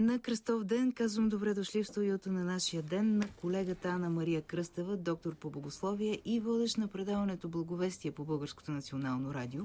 На 0.00 0.18
Кръстов 0.18 0.64
ден 0.64 0.92
казвам 0.92 1.28
добре 1.28 1.54
дошли 1.54 1.82
в 1.82 1.86
студиото 1.86 2.32
на 2.32 2.44
нашия 2.44 2.82
ден 2.82 3.18
на 3.18 3.28
колегата 3.28 3.88
Ана 3.88 4.10
Мария 4.10 4.42
Кръстева, 4.42 4.96
доктор 4.96 5.34
по 5.34 5.50
богословие 5.50 6.20
и 6.24 6.40
водещ 6.40 6.78
на 6.78 6.88
предаването 6.88 7.48
Благовестие 7.48 8.12
по 8.12 8.24
Българското 8.24 8.72
национално 8.72 9.34
радио 9.34 9.64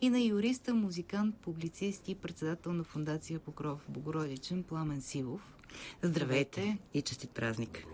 и 0.00 0.10
на 0.10 0.20
юриста, 0.20 0.74
музикант, 0.74 1.36
публицист 1.36 2.08
и 2.08 2.14
председател 2.14 2.72
на 2.72 2.84
фундация 2.84 3.38
Покров 3.38 3.86
Богородичен 3.88 4.62
Пламен 4.62 5.00
Сивов. 5.00 5.56
Здравейте 6.02 6.78
и 6.94 7.02
честит 7.02 7.30
празник! 7.30 7.86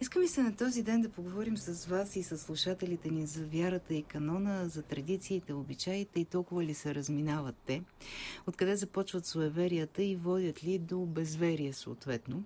Искам 0.00 0.22
и 0.22 0.28
се 0.28 0.42
на 0.42 0.56
този 0.56 0.82
ден 0.82 1.02
да 1.02 1.08
поговорим 1.08 1.56
с 1.56 1.86
вас 1.86 2.16
и 2.16 2.22
с 2.22 2.38
слушателите 2.38 3.10
ни 3.10 3.26
за 3.26 3.44
вярата 3.44 3.94
и 3.94 4.02
канона, 4.02 4.68
за 4.68 4.82
традициите, 4.82 5.52
обичаите 5.52 6.20
и 6.20 6.24
толкова 6.24 6.64
ли 6.64 6.74
се 6.74 6.94
разминават 6.94 7.54
те, 7.66 7.82
откъде 8.46 8.76
започват 8.76 9.26
суеверията 9.26 10.02
и 10.02 10.16
водят 10.16 10.64
ли 10.64 10.78
до 10.78 10.98
безверие 10.98 11.72
съответно. 11.72 12.44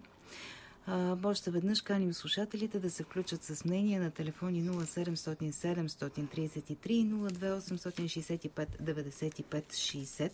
А, 0.86 1.16
още 1.24 1.50
веднъж 1.50 1.80
каним 1.80 2.12
слушателите 2.12 2.78
да 2.78 2.91
се 2.91 3.02
включат 3.02 3.44
с 3.44 3.64
мнение 3.64 3.98
на 3.98 4.10
телефони 4.10 4.62
0700 4.62 5.50
733 5.50 6.91
и 6.91 7.06
02865 7.06 8.66
95 8.82 9.72
60. 9.72 10.32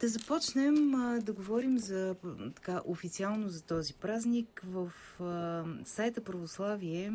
Да 0.00 0.08
започнем 0.08 0.94
а, 0.94 1.20
да 1.20 1.32
говорим 1.32 1.78
за 1.78 2.16
така 2.54 2.80
официално 2.84 3.48
за 3.48 3.62
този 3.62 3.94
празник. 3.94 4.62
В 4.66 4.92
а, 5.20 5.64
сайта 5.84 6.20
Православие 6.20 7.12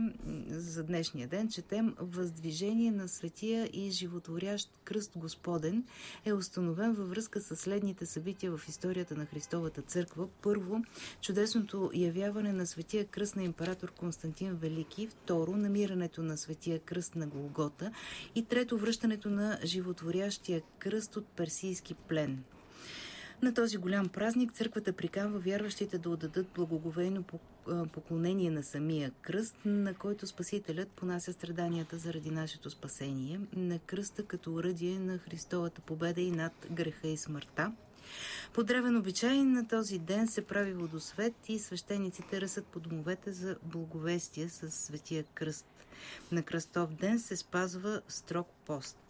за 0.47 0.83
днешния 0.83 1.27
ден 1.27 1.49
четем 1.49 1.95
Въздвижение 1.99 2.91
на 2.91 3.07
светия 3.07 3.69
и 3.73 3.91
животворящ 3.91 4.69
кръст 4.83 5.11
Господен 5.15 5.83
е 6.25 6.33
установен 6.33 6.93
във 6.93 7.09
връзка 7.09 7.41
с 7.41 7.55
следните 7.55 8.05
събития 8.05 8.57
в 8.57 8.67
историята 8.67 9.15
на 9.15 9.25
Христовата 9.25 9.81
църква. 9.81 10.27
Първо, 10.41 10.81
чудесното 11.21 11.91
явяване 11.93 12.53
на 12.53 12.67
светия 12.67 13.05
кръст 13.05 13.35
на 13.35 13.43
император 13.43 13.91
Константин 13.91 14.55
Велики. 14.55 15.07
Второ, 15.07 15.51
намирането 15.51 16.23
на 16.23 16.37
светия 16.37 16.79
кръст 16.79 17.15
на 17.15 17.27
Голгота. 17.27 17.91
И 18.35 18.45
трето, 18.45 18.77
връщането 18.77 19.29
на 19.29 19.59
животворящия 19.63 20.61
кръст 20.79 21.15
от 21.15 21.27
персийски 21.27 21.93
плен. 21.93 22.43
На 23.41 23.53
този 23.53 23.77
голям 23.77 24.09
празник 24.09 24.53
църквата 24.53 24.93
приканва 24.93 25.39
вярващите 25.39 25.97
да 25.97 26.09
отдадат 26.09 26.47
благоговейно 26.55 27.23
поклонение 27.93 28.51
на 28.51 28.63
самия 28.63 29.11
кръст, 29.21 29.55
на 29.65 29.93
който 29.93 30.27
Спасителят 30.27 30.89
понася 30.89 31.33
страданията 31.33 31.97
заради 31.97 32.31
нашето 32.31 32.69
спасение, 32.69 33.39
на 33.55 33.79
кръста 33.79 34.25
като 34.25 34.53
уръдие 34.53 34.99
на 34.99 35.17
Христовата 35.17 35.81
победа 35.81 36.21
и 36.21 36.31
над 36.31 36.53
греха 36.71 37.07
и 37.07 37.17
смъртта. 37.17 37.71
По 38.53 38.63
древен 38.63 38.97
обичай 38.97 39.43
на 39.43 39.67
този 39.67 39.99
ден 39.99 40.27
се 40.27 40.47
прави 40.47 40.73
водосвет 40.73 41.33
и 41.47 41.59
свещениците 41.59 42.41
ръсат 42.41 42.65
по 42.65 42.79
домовете 42.79 43.31
за 43.31 43.55
благовестие 43.63 44.49
с 44.49 44.71
светия 44.71 45.23
кръст. 45.23 45.65
На 46.31 46.43
кръстов 46.43 46.93
ден 46.93 47.19
се 47.19 47.35
спазва 47.35 48.01
строг 48.07 48.47
пост. 48.65 49.08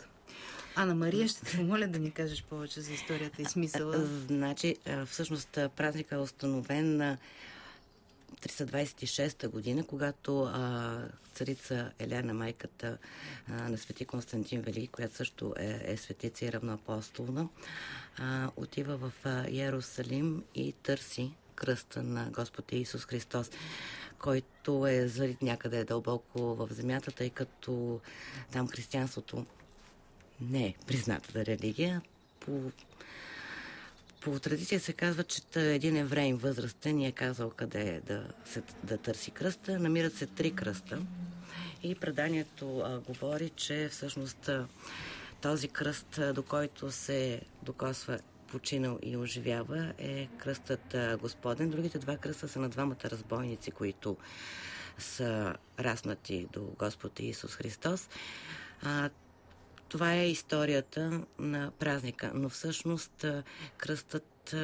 Ана 0.75 0.95
Мария, 0.95 1.27
ще 1.27 1.45
те 1.45 1.57
помоля 1.57 1.87
да 1.87 1.99
ни 1.99 2.11
кажеш 2.11 2.43
повече 2.43 2.81
за 2.81 2.93
историята 2.93 3.41
и 3.41 3.45
смисъла. 3.45 4.05
Значи, 4.27 4.75
всъщност 5.05 5.49
празника 5.51 6.15
е 6.15 6.19
установен 6.19 6.97
на 6.97 7.17
326 8.41 9.47
година, 9.47 9.83
когато 9.83 10.43
а, 10.43 10.97
царица 11.33 11.91
Елена, 11.99 12.33
майката 12.33 12.97
а, 13.47 13.69
на 13.69 13.77
свети 13.77 14.05
Константин 14.05 14.61
Вели, 14.61 14.87
която 14.87 15.15
също 15.15 15.53
е, 15.57 15.81
е 15.83 15.97
светица 15.97 16.45
и 16.45 16.51
равноапостолна, 16.51 17.47
а, 18.17 18.49
отива 18.55 18.97
в 18.97 19.11
а, 19.23 19.49
Иерусалим 19.49 20.43
и 20.55 20.73
търси 20.83 21.31
кръста 21.55 22.03
на 22.03 22.29
Господ 22.31 22.71
Исус 22.71 23.05
Христос 23.05 23.49
който 24.19 24.87
е 24.87 25.07
зарит 25.07 25.41
някъде 25.41 25.83
дълбоко 25.83 26.55
в 26.55 26.67
земята, 26.71 27.11
тъй 27.11 27.29
като 27.29 27.99
там 28.51 28.67
християнството 28.67 29.45
не 30.41 30.65
е 30.65 30.73
признатата 30.87 31.45
религия. 31.45 32.01
По, 32.39 32.71
по 34.21 34.39
традиция 34.39 34.79
се 34.79 34.93
казва, 34.93 35.23
че 35.23 35.41
един 35.55 35.97
евреин 35.97 36.37
възрастен 36.37 36.95
ни 36.95 37.07
е 37.07 37.11
казал 37.11 37.49
къде 37.49 37.81
е 37.81 37.99
да, 37.99 38.27
се, 38.45 38.63
да 38.83 38.97
търси 38.97 39.31
кръста. 39.31 39.79
Намират 39.79 40.13
се 40.13 40.25
три 40.25 40.51
кръста. 40.55 41.01
И 41.83 41.95
преданието 41.95 42.79
а, 42.79 42.99
говори, 42.99 43.49
че 43.49 43.89
всъщност 43.91 44.49
този 45.41 45.67
кръст, 45.67 46.19
до 46.33 46.43
който 46.43 46.91
се 46.91 47.41
докосва 47.63 48.19
починал 48.47 48.99
и 49.03 49.17
оживява, 49.17 49.93
е 49.97 50.27
кръстът 50.37 50.95
Господен. 51.21 51.69
Другите 51.69 51.99
два 51.99 52.17
кръста 52.17 52.47
са 52.47 52.59
на 52.59 52.69
двамата 52.69 53.03
разбойници, 53.05 53.71
които 53.71 54.17
са 54.97 55.55
раснати 55.79 56.47
до 56.53 56.61
Господ 56.61 57.19
Исус 57.19 57.55
Христос. 57.55 58.09
А, 58.83 59.09
това 59.89 60.13
е 60.13 60.29
историята 60.29 61.21
на 61.39 61.71
празника, 61.79 62.31
но 62.35 62.49
всъщност 62.49 63.25
кръстът 63.77 64.55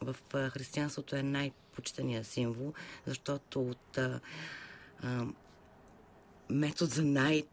в 0.00 0.16
християнството 0.50 1.16
е 1.16 1.22
най-почтения 1.22 2.24
символ, 2.24 2.72
защото 3.06 3.62
от 3.62 3.98
а, 3.98 4.20
метод 6.50 6.94
за 6.94 7.04
най- 7.04 7.44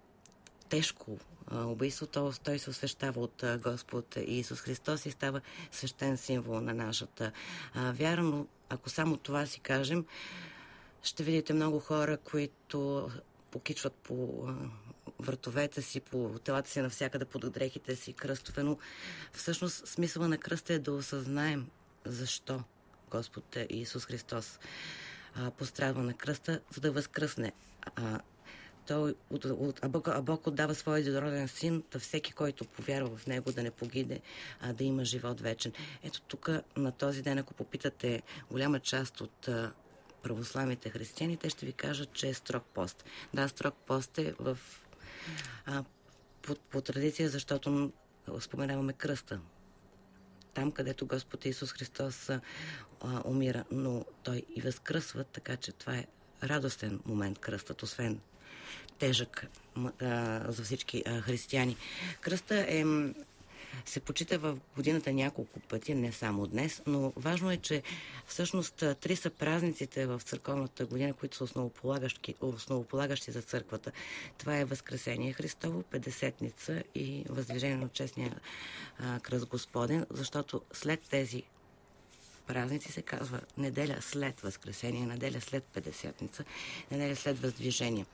тежко 0.70 1.18
убийство, 1.52 2.08
той 2.44 2.60
се 2.60 2.70
освещава 2.70 3.22
от 3.22 3.44
Господ 3.64 4.18
Исус 4.26 4.62
Христос 4.62 5.06
и 5.06 5.12
става 5.12 5.42
свещен 5.72 6.18
символ 6.18 6.62
на 6.62 6.74
нашата 6.74 7.32
вяра, 7.76 8.24
но 8.24 8.48
ако 8.70 8.90
само 8.90 9.18
това 9.18 9.46
си 9.46 9.60
кажем, 9.60 10.06
ще 11.04 11.24
видите 11.24 11.54
много 11.54 11.80
хора, 11.80 12.18
които 12.18 13.10
покичват 13.52 13.94
по 13.94 14.48
вратовете 15.24 15.82
си, 15.82 16.00
по 16.00 16.40
телата 16.44 16.70
си 16.70 16.82
навсякъде, 16.82 17.26
под 17.26 17.52
дрехите 17.54 17.96
си, 17.96 18.14
кръстове, 18.14 18.64
но 18.64 18.78
всъщност 19.32 19.88
смисъла 19.88 20.28
на 20.28 20.38
кръста 20.38 20.74
е 20.74 20.80
да 20.80 20.92
осъзнаем 20.92 21.68
защо 22.06 22.64
Господ 23.12 23.58
Исус 23.70 24.06
Христос 24.06 24.60
а, 25.36 25.52
пострадва 25.52 26.04
на 26.04 26.14
кръста, 26.14 26.60
за 26.74 26.82
да 26.82 26.92
възкръсне. 26.92 27.52
А, 27.96 28.20
той 28.88 29.16
от, 29.30 29.46
от, 29.46 29.80
а, 29.84 29.90
Бог, 29.90 30.08
а 30.08 30.22
Бог 30.22 30.48
отдава 30.48 30.76
своя 30.76 31.00
единороден 31.00 31.48
син, 31.48 31.84
да 31.92 32.00
всеки, 32.00 32.32
който 32.32 32.66
повярва 32.66 33.18
в 33.18 33.28
него, 33.28 33.52
да 33.52 33.64
не 33.64 33.72
погиде, 33.72 34.22
а 34.62 34.74
да 34.74 34.84
има 34.84 35.06
живот 35.06 35.42
вечен. 35.42 35.72
Ето 36.04 36.22
тук 36.22 36.50
на 36.78 36.92
този 36.92 37.22
ден, 37.22 37.38
ако 37.38 37.54
попитате 37.54 38.22
голяма 38.52 38.80
част 38.80 39.22
от 39.22 39.50
православните 40.24 40.90
християни, 40.90 41.38
те 41.38 41.50
ще 41.50 41.66
ви 41.66 41.74
кажат, 41.74 42.14
че 42.14 42.28
е 42.28 42.34
строг 42.34 42.64
пост. 42.74 43.06
Да, 43.34 43.48
строг 43.48 43.76
пост 43.88 44.18
е 44.18 44.34
в, 44.40 44.58
а, 45.66 45.84
по, 46.42 46.56
по 46.56 46.82
традиция, 46.82 47.30
защото 47.30 47.92
споменаваме 48.40 48.94
кръста. 48.94 49.40
Там, 50.54 50.72
където 50.72 51.08
Господ 51.08 51.46
Исус 51.46 51.72
Христос 51.72 52.30
а, 52.30 52.42
умира, 53.26 53.64
но 53.72 54.06
Той 54.24 54.44
и 54.56 54.62
възкръсва, 54.62 55.24
така 55.24 55.58
че 55.58 55.72
това 55.72 55.96
е 55.96 56.06
радостен 56.44 57.00
момент 57.06 57.40
кръстът, 57.40 57.84
освен 57.84 58.20
тежък 59.00 59.48
а, 60.02 60.42
за 60.52 60.64
всички 60.64 61.04
а, 61.06 61.22
християни. 61.22 61.78
Кръста 62.22 62.66
е 62.68 62.84
се 63.86 64.00
почита 64.00 64.38
в 64.38 64.58
годината 64.76 65.14
няколко 65.14 65.60
пъти, 65.60 65.96
не 65.96 66.12
само 66.12 66.48
днес, 66.48 66.82
но 66.88 67.14
важно 67.16 67.52
е, 67.52 67.58
че 67.58 67.84
всъщност 68.28 68.84
три 69.02 69.16
са 69.16 69.30
празниците 69.30 70.06
в 70.06 70.22
църковната 70.26 70.86
година, 70.86 71.14
които 71.14 71.38
са 71.38 71.44
основополагащи, 71.44 72.36
основополагащи 72.42 73.32
за 73.32 73.42
църквата. 73.42 73.92
Това 74.38 74.58
е 74.58 74.66
Възкресение 74.66 75.34
Христово, 75.34 75.84
Педесетница 75.84 76.84
и 76.96 77.26
Въздвижение 77.30 77.78
на 77.78 77.90
честния 77.90 78.40
а, 79.00 79.20
кръст 79.20 79.46
Господен, 79.46 80.06
защото 80.10 80.62
след 80.74 81.02
тези 81.10 81.44
празници 82.48 82.92
се 82.92 83.02
казва 83.02 83.40
неделя 83.58 83.98
след 84.02 84.42
Възкресение, 84.42 85.06
неделя 85.06 85.42
след 85.42 85.64
Педесетница, 85.64 86.44
неделя 86.92 87.16
след 87.16 87.40
Въздвижение. 87.40 88.06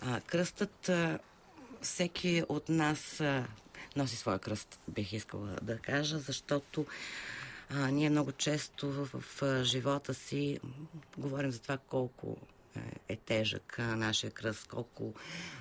А, 0.00 0.20
кръстът 0.20 0.88
а, 0.88 1.18
всеки 1.82 2.42
от 2.48 2.68
нас 2.68 3.20
а, 3.20 3.46
носи 3.96 4.16
своя 4.16 4.38
кръст, 4.38 4.80
бих 4.88 5.12
искала 5.12 5.56
да 5.62 5.78
кажа, 5.78 6.18
защото 6.18 6.86
а, 7.70 7.90
ние 7.90 8.10
много 8.10 8.32
често 8.32 8.92
в, 8.92 9.04
в, 9.04 9.40
в 9.40 9.64
живота 9.64 10.14
си 10.14 10.60
говорим 11.18 11.50
за 11.50 11.58
това 11.58 11.78
колко 11.78 12.36
е, 12.76 12.80
е 13.08 13.16
тежък 13.16 13.78
а, 13.78 13.82
нашия 13.82 14.30
кръст, 14.30 14.68
колко 14.68 15.14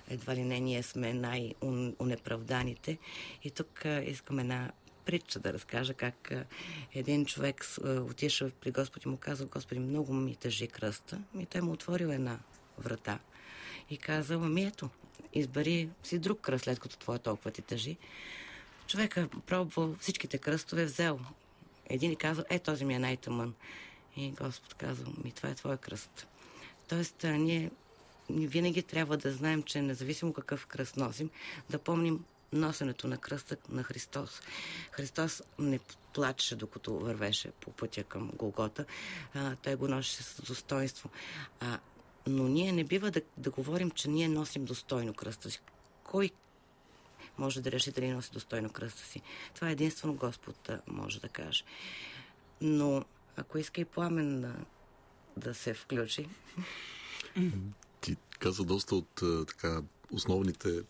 едва 0.10 0.36
ли 0.36 0.44
не 0.44 0.60
ние 0.60 0.84
сме 0.84 1.14
най-унеправданите. 1.14 2.98
И 3.44 3.52
тук 3.52 3.86
а, 3.86 4.02
искам 4.02 4.40
една 4.40 4.72
притча 5.06 5.40
да 5.40 5.54
разкажа 5.54 5.94
как 5.94 6.32
а, 6.32 6.46
един 6.94 7.26
човек 7.26 7.66
а, 7.84 7.90
отишъл 7.90 8.52
при 8.62 8.72
Господ 8.72 9.06
и 9.06 9.08
му 9.08 9.18
казал, 9.18 9.48
Господи, 9.48 9.80
много 9.80 10.14
ми 10.14 10.36
тежи 10.36 10.68
кръста. 10.68 11.22
И 11.40 11.46
той 11.46 11.62
му 11.62 11.72
отворил 11.72 12.08
една 12.08 12.40
врата 12.78 13.20
и 13.90 13.98
казал, 13.98 14.44
ами 14.44 14.64
ето, 14.64 14.90
избери 15.34 15.90
си 16.04 16.20
друг 16.20 16.42
кръст, 16.42 16.64
след 16.64 16.80
като 16.80 16.98
твоя 16.98 17.20
толкова 17.20 17.52
ти 17.52 17.62
тъжи. 17.62 17.98
Човека 18.88 19.30
пробвал 19.46 19.96
всичките 20.00 20.38
кръстове, 20.38 20.86
взел 20.86 21.20
един 21.90 22.16
казва, 22.16 22.46
е, 22.50 22.60
този 22.60 22.86
ми 22.86 22.94
е 22.94 23.00
най-тъмън. 23.00 23.54
И 24.18 24.32
Господ 24.32 24.74
казва, 24.74 25.12
ми 25.24 25.32
това 25.32 25.50
е 25.50 25.56
твоя 25.56 25.78
кръст. 25.78 26.28
Тоест, 26.88 27.24
ние 27.24 27.72
винаги 28.30 28.84
трябва 28.84 29.18
да 29.18 29.32
знаем, 29.32 29.64
че 29.64 29.82
независимо 29.82 30.34
какъв 30.34 30.66
кръст 30.66 30.98
носим, 30.98 31.30
да 31.70 31.80
помним 31.80 32.26
носенето 32.54 33.08
на 33.08 33.18
кръста 33.18 33.58
на 33.70 33.84
Христос. 33.84 34.42
Христос 34.92 35.44
не 35.60 35.80
плачеше, 36.14 36.56
докато 36.56 36.94
вървеше 36.94 37.52
по 37.52 37.72
пътя 37.72 38.04
към 38.04 38.32
Голгота. 38.36 38.86
А, 39.34 39.56
той 39.56 39.76
го 39.76 39.88
носеше 39.88 40.24
с 40.24 40.42
достоинство. 40.42 41.10
А, 41.60 41.80
но 42.30 42.44
ние 42.44 42.72
не 42.72 42.84
бива 42.84 43.12
да, 43.12 43.22
да 43.38 43.50
говорим, 43.50 43.92
че 43.92 44.10
ние 44.10 44.28
носим 44.30 44.66
достойно 44.66 45.14
кръста 45.14 45.52
си. 45.52 45.62
Кой 46.04 46.32
може 47.38 47.62
да 47.62 47.72
реши 47.72 47.92
дали 47.92 48.12
носи 48.12 48.32
достойно 48.32 48.70
кръста 48.70 49.04
си? 49.04 49.22
Това 49.56 49.70
е 49.70 49.72
единствено 49.72 50.14
Господ 50.14 50.70
може 50.88 51.20
да 51.20 51.30
каже. 51.30 51.64
Но 52.62 53.06
ако 53.36 53.58
иска 53.58 53.82
и 53.82 53.86
пламен 53.86 54.42
да, 54.42 54.56
да 55.38 55.54
се 55.54 55.74
включи. 55.74 56.30
Ти 58.02 58.16
каза 58.40 58.64
доста 58.64 58.96
от 58.96 59.22
така 59.48 59.82
основните 60.12 60.82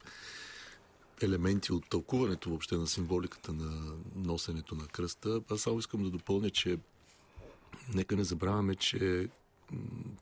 елементи 1.21 1.73
от 1.73 1.89
тълкуването 1.89 2.49
въобще 2.49 2.75
на 2.75 2.87
символиката 2.87 3.53
на 3.53 3.93
носенето 4.15 4.75
на 4.75 4.87
кръста. 4.87 5.41
Аз 5.51 5.61
само 5.61 5.79
искам 5.79 6.03
да 6.03 6.09
допълня, 6.09 6.49
че 6.49 6.77
нека 7.93 8.15
не 8.15 8.23
забравяме, 8.23 8.75
че 8.75 9.29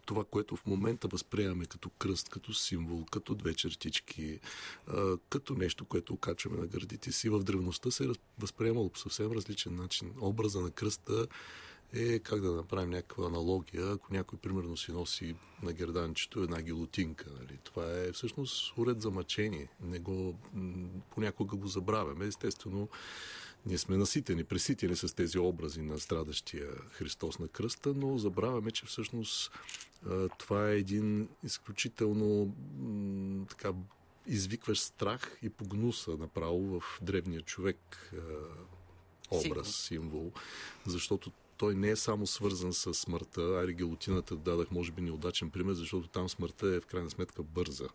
това, 0.05 0.23
което 0.23 0.55
в 0.55 0.65
момента 0.65 1.07
възприемаме 1.07 1.65
като 1.65 1.89
кръст, 1.89 2.29
като 2.29 2.53
символ, 2.53 3.05
като 3.11 3.35
две 3.35 3.53
чертички, 3.53 4.39
като 5.29 5.53
нещо, 5.53 5.85
което 5.85 6.13
окачваме 6.13 6.57
на 6.57 6.67
гърдите 6.67 7.11
си, 7.11 7.29
в 7.29 7.43
древността 7.43 7.91
се 7.91 8.03
е 8.03 8.07
възприемало 8.39 8.89
по 8.89 8.99
съвсем 8.99 9.31
различен 9.31 9.75
начин. 9.75 10.13
Образа 10.19 10.61
на 10.61 10.71
кръста 10.71 11.27
е 11.93 12.19
как 12.19 12.41
да 12.41 12.51
направим 12.51 12.89
някаква 12.89 13.25
аналогия, 13.25 13.91
ако 13.91 14.13
някой 14.13 14.39
примерно 14.39 14.77
си 14.77 14.91
носи 14.91 15.35
на 15.63 15.73
герданчето 15.73 16.43
една 16.43 16.61
гилотинка. 16.61 17.25
Нали? 17.39 17.59
Това 17.63 17.91
е 17.91 18.11
всъщност 18.11 18.77
уред 18.77 19.01
за 19.01 19.11
мъчение. 19.11 19.69
Не 19.81 19.99
го, 19.99 20.39
понякога 21.09 21.55
го 21.55 21.67
забравяме. 21.67 22.25
Естествено, 22.25 22.89
ние 23.65 23.77
сме 23.77 23.97
наситени, 23.97 24.43
преситени 24.43 24.95
с 24.95 25.15
тези 25.15 25.39
образи 25.39 25.81
на 25.81 25.99
страдащия 25.99 26.67
Христос 26.91 27.39
на 27.39 27.47
кръста, 27.47 27.93
но 27.93 28.17
забравяме, 28.17 28.71
че 28.71 28.85
всъщност 28.85 29.51
това 30.37 30.69
е 30.69 30.77
един 30.77 31.29
изключително 31.43 32.55
така 33.49 33.73
извикващ 34.27 34.83
страх 34.83 35.37
и 35.41 35.49
погнуса 35.49 36.11
направо 36.11 36.79
в 36.79 36.99
древния 37.01 37.41
човек 37.41 38.11
образ, 39.31 39.75
символ, 39.75 40.31
защото 40.85 41.31
той 41.57 41.75
не 41.75 41.89
е 41.89 41.95
само 41.95 42.27
свързан 42.27 42.73
с 42.73 42.93
смъртта. 42.93 43.41
Ари 43.41 43.73
гилотината 43.73 44.35
дадах, 44.35 44.71
може 44.71 44.91
би, 44.91 45.01
неудачен 45.01 45.49
пример, 45.49 45.73
защото 45.73 46.07
там 46.07 46.29
смъртта 46.29 46.67
е 46.67 46.79
в 46.79 46.85
крайна 46.85 47.09
сметка 47.09 47.43
бърза. 47.43 47.87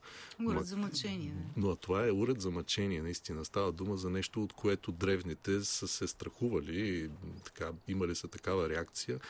Уред 0.47 0.67
за 0.67 0.77
мъчение. 0.77 1.35
Но 1.57 1.77
това 1.77 2.07
е 2.07 2.13
уред 2.13 2.41
за 2.41 2.51
мъчение, 2.51 3.03
наистина. 3.03 3.45
Става 3.45 3.73
дума 3.73 3.97
за 3.97 4.11
нещо, 4.11 4.43
от 4.43 4.53
което 4.53 4.93
древните 4.93 5.65
са 5.65 5.89
се 5.89 6.07
страхували, 6.07 7.11
така, 7.45 7.73
имали 7.89 8.15
са 8.15 8.29
такава 8.29 8.69
реакция. 8.69 9.21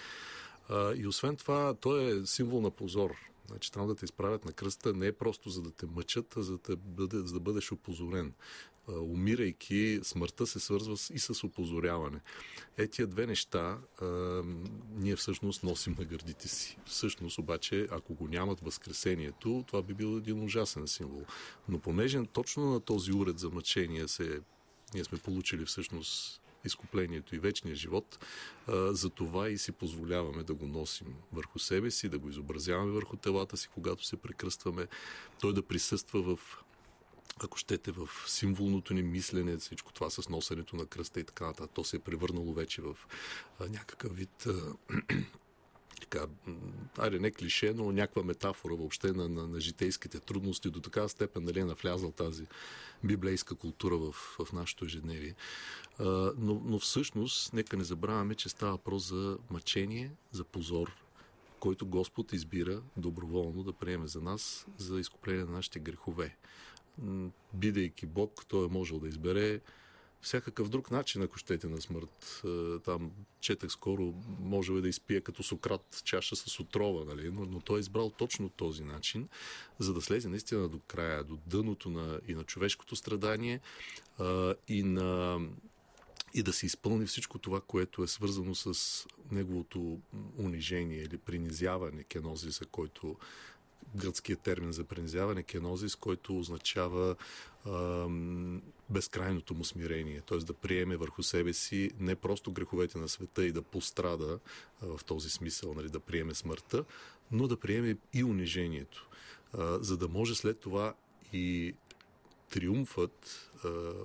А, 0.69 0.94
и 0.94 1.06
освен 1.06 1.37
това, 1.37 1.75
той 1.75 2.05
е 2.05 2.27
символ 2.27 2.61
на 2.61 2.71
позор. 2.71 3.30
Значи 3.50 3.73
трябва 3.73 3.88
да 3.88 3.94
те 3.94 4.05
изправят 4.05 4.44
на 4.44 4.52
кръста 4.52 4.93
не 4.93 5.06
е 5.06 5.12
просто 5.12 5.50
за 5.50 5.62
да 5.62 5.70
те 5.70 5.87
мъчат, 5.87 6.37
а 6.37 6.43
за 6.43 6.58
да, 6.58 6.76
бъде, 6.76 7.17
за 7.17 7.35
да 7.35 7.41
бъдеш 7.41 7.73
опозорен 7.73 8.32
умирайки, 8.88 10.00
смъртта 10.02 10.47
се 10.47 10.61
свързва 10.61 10.94
и 11.14 11.19
с 11.19 11.44
опозоряване. 11.44 12.20
Е, 12.76 12.87
тия 12.87 13.06
две 13.06 13.26
неща 13.26 13.79
а, 14.00 14.06
ние 14.91 15.17
всъщност 15.17 15.62
носим 15.62 15.97
на 15.99 16.05
гърдите 16.05 16.49
си. 16.49 16.79
Всъщност 16.87 17.38
обаче, 17.38 17.87
ако 17.91 18.14
го 18.14 18.29
нямат 18.29 18.61
възкресението, 18.61 19.64
това 19.67 19.82
би 19.82 19.94
бил 19.94 20.17
един 20.17 20.44
ужасен 20.44 20.88
символ. 20.88 21.25
Но 21.69 21.79
понеже 21.79 22.25
точно 22.32 22.70
на 22.70 22.81
този 22.81 23.12
уред 23.12 23.38
за 23.38 23.50
мъчение 23.50 24.08
се, 24.08 24.41
ние 24.94 25.05
сме 25.05 25.19
получили 25.19 25.64
всъщност 25.64 26.39
изкуплението 26.64 27.34
и 27.34 27.38
вечния 27.38 27.74
живот, 27.74 28.26
за 28.68 29.10
това 29.10 29.48
и 29.48 29.58
си 29.58 29.72
позволяваме 29.72 30.42
да 30.42 30.54
го 30.54 30.66
носим 30.66 31.14
върху 31.32 31.58
себе 31.58 31.90
си, 31.90 32.08
да 32.08 32.18
го 32.18 32.28
изобразяваме 32.28 32.92
върху 32.92 33.16
телата 33.16 33.56
си, 33.56 33.68
когато 33.74 34.04
се 34.04 34.16
прекръстваме, 34.16 34.86
той 35.40 35.52
да 35.52 35.62
присъства 35.62 36.36
в 36.36 36.64
ако 37.42 37.58
щете, 37.58 37.92
в 37.92 38.08
символното 38.26 38.94
ни 38.94 39.02
мислене, 39.02 39.56
всичко 39.56 39.92
това 39.92 40.10
с 40.10 40.28
носенето 40.28 40.76
на 40.76 40.86
кръста 40.86 41.20
и 41.20 41.24
така 41.24 41.46
нататък, 41.46 41.70
то 41.74 41.84
се 41.84 41.96
е 41.96 42.00
превърнало 42.00 42.52
вече 42.52 42.82
в 42.82 42.96
някакъв 43.60 44.16
вид 44.16 44.46
така, 46.00 46.26
айде 46.99 47.19
не 47.19 47.31
клише, 47.31 47.73
но 47.73 47.93
някаква 47.93 48.23
метафора 48.23 48.75
въобще 48.75 49.12
на, 49.12 49.29
на, 49.29 49.49
на 49.49 49.61
житейските 49.61 50.20
трудности. 50.20 50.70
До 50.70 50.81
такава 50.81 51.08
степен 51.08 51.44
нали, 51.44 51.61
е 51.61 51.64
навлязал 51.64 52.12
тази 52.12 52.47
библейска 53.05 53.55
култура 53.55 53.97
в, 53.97 54.12
в 54.12 54.52
нашето 54.52 54.85
ежедневие. 54.85 55.35
А, 55.99 56.05
но, 56.38 56.62
но 56.64 56.79
всъщност, 56.79 57.52
нека 57.52 57.76
не 57.76 57.85
забравяме, 57.85 58.35
че 58.35 58.49
става 58.49 58.73
въпрос 58.73 59.08
за 59.08 59.38
мъчение, 59.50 60.11
за 60.32 60.44
позор, 60.44 60.93
който 61.61 61.87
Господ 61.87 62.32
избира 62.32 62.82
доброволно 62.96 63.62
да 63.62 63.73
приеме 63.73 64.06
за 64.06 64.20
нас, 64.20 64.67
за 64.79 65.00
изкупление 65.00 65.44
на 65.44 65.53
нашите 65.53 65.79
грехове 65.79 66.37
бидейки 67.55 68.06
Бог, 68.06 68.44
той 68.49 68.64
е 68.64 68.69
можел 68.69 68.99
да 68.99 69.08
избере 69.08 69.61
всякакъв 70.22 70.69
друг 70.69 70.90
начин, 70.90 71.22
ако 71.22 71.38
щете 71.38 71.69
на 71.69 71.81
смърт. 71.81 72.43
Е, 72.44 72.78
там 72.78 73.11
четах 73.40 73.70
скоро, 73.70 74.14
може 74.40 74.72
да 74.72 74.88
изпие 74.88 75.20
като 75.20 75.43
Сократ 75.43 76.02
чаша 76.05 76.37
с 76.37 76.61
отрова, 76.61 77.05
нали? 77.05 77.31
но, 77.31 77.44
но 77.44 77.61
той 77.61 77.78
е 77.78 77.81
избрал 77.81 78.11
точно 78.11 78.49
този 78.49 78.84
начин, 78.84 79.28
за 79.78 79.94
да 79.94 80.00
слезе 80.00 80.28
наистина 80.28 80.69
до 80.69 80.78
края, 80.78 81.25
до 81.25 81.38
дъното 81.46 81.90
на, 81.90 82.20
и 82.28 82.34
на 82.34 82.44
човешкото 82.44 82.96
страдание 82.96 83.61
а, 84.19 84.55
и 84.69 84.82
на 84.82 85.40
и 86.34 86.43
да 86.43 86.52
се 86.52 86.67
изпълни 86.67 87.06
всичко 87.06 87.38
това, 87.38 87.61
което 87.61 88.02
е 88.02 88.08
свързано 88.08 88.55
с 88.55 89.06
неговото 89.31 89.99
унижение 90.38 91.02
или 91.02 91.19
принизяване, 91.19 92.02
кенозиса, 92.02 92.64
който 92.64 93.17
гръцкият 93.96 94.40
термин 94.40 94.72
за 94.72 94.84
принизяване, 94.84 95.43
кенозис, 95.43 95.96
който 95.96 96.38
означава 96.38 97.17
а, 97.64 97.70
безкрайното 98.90 99.54
му 99.54 99.64
смирение, 99.64 100.20
т.е. 100.20 100.38
да 100.38 100.54
приеме 100.54 100.96
върху 100.96 101.22
себе 101.22 101.52
си 101.52 101.90
не 101.98 102.16
просто 102.16 102.52
греховете 102.52 102.98
на 102.98 103.08
света 103.08 103.44
и 103.44 103.52
да 103.52 103.62
пострада 103.62 104.38
в 104.82 105.00
този 105.06 105.31
смисъл, 105.31 105.74
нали, 105.74 105.88
да 105.88 106.00
приеме 106.00 106.34
смъртта, 106.34 106.84
но 107.31 107.48
да 107.48 107.56
приеме 107.56 107.96
и 108.12 108.24
унижението, 108.24 109.08
за 109.81 109.96
да 109.96 110.08
може 110.08 110.34
след 110.34 110.60
това 110.60 110.94
и 111.32 111.74
триумфът 112.50 113.50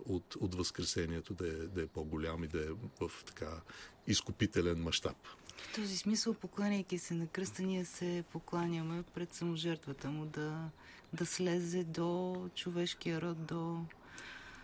от, 0.06 0.36
от 0.40 0.56
Възкресението 0.56 1.34
да 1.34 1.48
е, 1.48 1.52
да 1.52 1.82
е 1.82 1.88
по-голям 1.88 2.44
и 2.44 2.48
да 2.48 2.60
е 2.60 2.70
в 3.00 3.12
така 3.26 3.62
изкупителен 4.08 4.84
мащаб. 4.84 5.18
В 5.58 5.76
този 5.76 5.98
смисъл, 5.98 6.34
покланяйки 6.34 6.98
се 6.98 7.14
на 7.14 7.28
кръста, 7.28 7.64
ние 7.64 7.86
се 7.86 8.24
покланяме 8.32 9.04
пред 9.14 9.34
саможертвата 9.34 10.10
му 10.10 10.26
да, 10.26 10.70
да 11.14 11.26
слезе 11.26 11.84
до 11.84 12.36
човешкия 12.56 13.22
род, 13.22 13.46
до... 13.46 13.86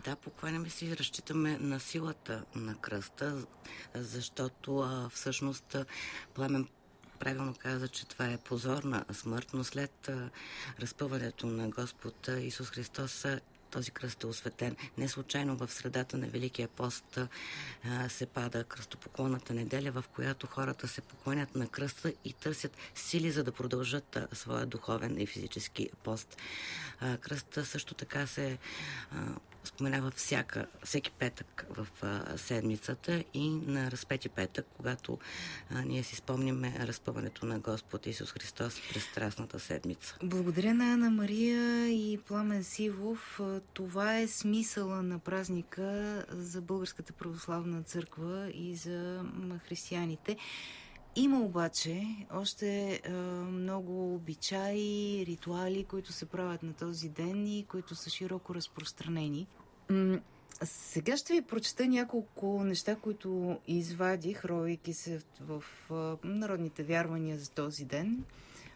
Да, 0.03 0.15
покланяме 0.15 0.69
се 0.69 0.85
и 0.85 0.97
разчитаме 0.97 1.57
на 1.57 1.79
силата 1.79 2.43
на 2.55 2.75
кръста, 2.75 3.45
защото 3.95 4.77
а, 4.77 5.09
всъщност 5.09 5.75
Пламен 6.33 6.67
правилно 7.19 7.55
каза, 7.59 7.87
че 7.87 8.07
това 8.07 8.25
е 8.25 8.37
позорна 8.37 9.05
смърт, 9.11 9.47
но 9.53 9.63
след 9.63 10.09
а, 10.09 10.29
разпъването 10.79 11.47
на 11.47 11.69
Господ 11.69 12.27
Исус 12.27 12.69
Христос 12.69 13.25
този 13.71 13.91
кръст 13.91 14.23
е 14.23 14.27
осветен. 14.27 14.75
Не 14.97 15.07
случайно 15.07 15.57
в 15.57 15.71
средата 15.71 16.17
на 16.17 16.27
Великия 16.27 16.67
пост 16.67 17.17
а, 17.17 18.09
се 18.09 18.25
пада 18.25 18.63
кръстопоклонната 18.63 19.53
неделя, 19.53 19.91
в 19.91 20.03
която 20.15 20.47
хората 20.47 20.87
се 20.87 21.01
поклонят 21.01 21.55
на 21.55 21.67
кръста 21.67 22.13
и 22.25 22.33
търсят 22.33 22.77
сили, 22.95 23.31
за 23.31 23.43
да 23.43 23.51
продължат 23.51 24.15
а, 24.15 24.27
своя 24.31 24.65
духовен 24.65 25.19
и 25.19 25.25
физически 25.25 25.89
пост. 26.03 26.37
А, 26.99 27.17
кръста 27.17 27.65
също 27.65 27.93
така 27.93 28.27
се 28.27 28.57
а, 29.11 29.17
споменава 29.63 30.11
всяка, 30.11 30.65
всеки 30.83 31.11
петък 31.11 31.65
в 31.69 31.87
а, 32.01 32.37
седмицата 32.37 33.23
и 33.33 33.49
на 33.49 33.91
разпети 33.91 34.29
петък, 34.29 34.65
когато 34.77 35.19
а, 35.69 35.81
ние 35.81 36.03
си 36.03 36.15
спомняме 36.15 36.75
разпъването 36.79 37.45
на 37.45 37.59
Господ 37.59 38.07
Исус 38.07 38.31
Христос 38.31 38.81
през 38.93 39.03
Страстната 39.03 39.59
седмица. 39.59 40.17
Благодаря 40.23 40.73
на 40.73 40.93
Ана 40.93 41.09
Мария 41.09 41.87
и 41.89 42.17
Пламен 42.27 42.63
Сивов. 42.63 43.39
Това 43.73 44.17
е 44.17 44.27
смисъла 44.27 45.03
на 45.03 45.19
празника 45.19 46.25
за 46.29 46.61
Българската 46.61 47.13
православна 47.13 47.83
църква 47.83 48.51
и 48.53 48.75
за 48.75 49.23
християните. 49.67 50.37
Има 51.15 51.41
обаче 51.41 52.05
още 52.33 53.01
е, 53.03 53.11
много 53.11 54.15
обичаи, 54.15 55.25
ритуали, 55.27 55.83
които 55.83 56.13
се 56.13 56.25
правят 56.25 56.63
на 56.63 56.73
този 56.73 57.09
ден 57.09 57.47
и 57.47 57.65
които 57.69 57.95
са 57.95 58.09
широко 58.09 58.55
разпространени. 58.55 59.47
Сега 60.63 61.17
ще 61.17 61.33
ви 61.33 61.41
прочета 61.41 61.87
няколко 61.87 62.63
неща, 62.63 62.95
които 62.95 63.59
извадих, 63.67 64.45
ровейки 64.45 64.93
се 64.93 65.21
в 65.41 65.63
народните 66.23 66.83
вярвания 66.83 67.37
за 67.37 67.51
този 67.51 67.85
ден 67.85 68.23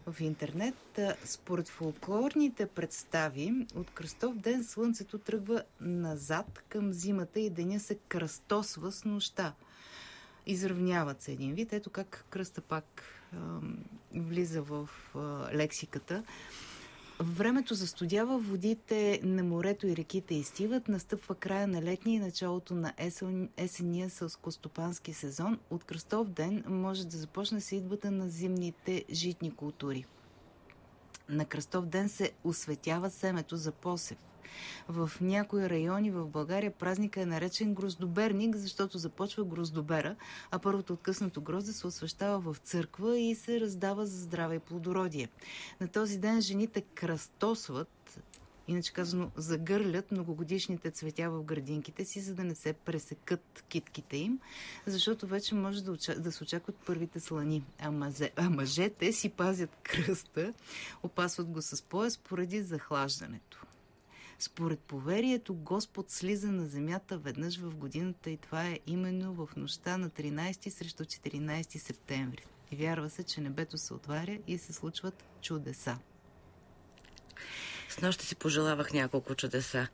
в 0.07 0.21
интернет. 0.21 0.99
Според 1.25 1.67
фолклорните 1.67 2.65
представи, 2.65 3.53
от 3.75 3.91
кръстов 3.91 4.35
ден 4.35 4.63
слънцето 4.63 5.17
тръгва 5.17 5.63
назад 5.81 6.63
към 6.69 6.93
зимата 6.93 7.39
и 7.39 7.49
деня 7.49 7.79
се 7.79 7.95
кръстосва 7.95 8.91
с 8.91 9.05
нощта. 9.05 9.53
Изравняват 10.47 11.21
се 11.21 11.31
един 11.31 11.53
вид. 11.53 11.73
Ето 11.73 11.89
как 11.89 12.25
кръста 12.29 12.61
пак 12.61 13.03
а, 13.33 13.37
влиза 14.15 14.61
в 14.61 14.89
а, 15.15 15.19
лексиката. 15.55 16.23
Времето 17.19 17.73
застудява, 17.73 18.37
водите 18.37 19.19
на 19.23 19.43
морето 19.43 19.87
и 19.87 19.95
реките 19.95 20.35
изтиват, 20.35 20.87
настъпва 20.87 21.35
края 21.35 21.67
на 21.67 21.81
летния 21.81 22.15
и 22.15 22.19
началото 22.19 22.75
на 22.75 22.93
есен, 22.97 23.49
есения 23.57 24.09
сълскостопански 24.09 25.13
сезон. 25.13 25.59
От 25.69 25.83
кръстов 25.83 26.29
ден 26.29 26.63
може 26.67 27.07
да 27.07 27.17
започне 27.17 27.61
се 27.61 27.75
идвата 27.75 28.11
на 28.11 28.29
зимните 28.29 29.05
житни 29.11 29.55
култури. 29.55 30.05
На 31.29 31.45
кръстов 31.45 31.85
ден 31.85 32.09
се 32.09 32.31
осветява 32.43 33.09
семето 33.09 33.57
за 33.57 33.71
посев– 33.71 34.17
в 34.87 35.11
някои 35.21 35.69
райони 35.69 36.11
в 36.11 36.27
България 36.27 36.71
празника 36.71 37.21
е 37.21 37.25
наречен 37.25 37.73
гроздоберник, 37.73 38.55
защото 38.55 38.97
започва 38.97 39.43
гроздобера, 39.43 40.15
а 40.51 40.59
първото 40.59 40.93
откъснато 40.93 41.41
грозде 41.41 41.73
се 41.73 41.87
освещава 41.87 42.53
в 42.53 42.57
църква 42.57 43.17
и 43.17 43.35
се 43.35 43.59
раздава 43.59 44.05
за 44.05 44.21
здраве 44.21 44.55
и 44.55 44.59
плодородие. 44.59 45.29
На 45.81 45.87
този 45.87 46.17
ден 46.17 46.41
жените 46.41 46.81
кръстосват 46.81 48.19
иначе 48.67 48.93
казано, 48.93 49.31
загърлят 49.35 50.11
многогодишните 50.11 50.91
цветя 50.91 51.29
в 51.29 51.43
градинките 51.43 52.05
си, 52.05 52.21
за 52.21 52.35
да 52.35 52.43
не 52.43 52.55
се 52.55 52.73
пресекат 52.73 53.63
китките 53.69 54.17
им, 54.17 54.39
защото 54.85 55.27
вече 55.27 55.55
може 55.55 55.83
да, 55.83 55.91
уча... 55.91 56.19
да 56.19 56.31
се 56.31 56.43
очакват 56.43 56.75
първите 56.85 57.19
слани. 57.19 57.63
А, 57.79 57.91
мазе... 57.91 58.31
а 58.35 58.49
мъжете 58.49 59.11
си 59.11 59.29
пазят 59.29 59.69
кръста, 59.83 60.53
опасват 61.03 61.47
го 61.47 61.61
с 61.61 61.81
пояс 61.81 62.17
поради 62.17 62.61
захлаждането. 62.61 63.64
Според 64.39 64.79
поверието, 64.79 65.53
Господ 65.53 66.11
слиза 66.11 66.51
на 66.51 66.65
земята 66.65 67.17
веднъж 67.17 67.57
в 67.59 67.75
годината 67.75 68.29
и 68.29 68.37
това 68.37 68.65
е 68.65 68.79
именно 68.87 69.33
в 69.33 69.55
нощта 69.55 69.97
на 69.97 70.09
13 70.09 70.69
срещу 70.69 71.03
14 71.03 71.77
септември. 71.77 72.45
И 72.71 72.75
вярва 72.75 73.09
се, 73.09 73.23
че 73.23 73.41
небето 73.41 73.77
се 73.77 73.93
отваря 73.93 74.37
и 74.47 74.57
се 74.57 74.73
случват 74.73 75.23
чудеса. 75.41 75.97
С 77.89 78.01
нощи 78.01 78.25
си 78.25 78.35
пожелавах 78.35 78.93
няколко 78.93 79.35
чудеса. 79.35 79.87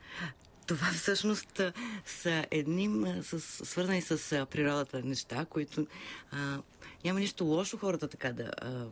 Това 0.68 0.88
всъщност 0.88 1.62
са 2.06 2.46
едни 2.52 3.06
с, 3.22 3.40
свързани 3.40 4.02
с 4.02 4.46
природата 4.52 5.04
неща, 5.04 5.46
които 5.46 5.88
а, 6.32 6.62
няма 7.06 7.20
нищо 7.20 7.46
лошо 7.46 7.78
хората 7.78 8.08
така 8.08 8.34
да, 8.34 8.52
а, 8.62 8.86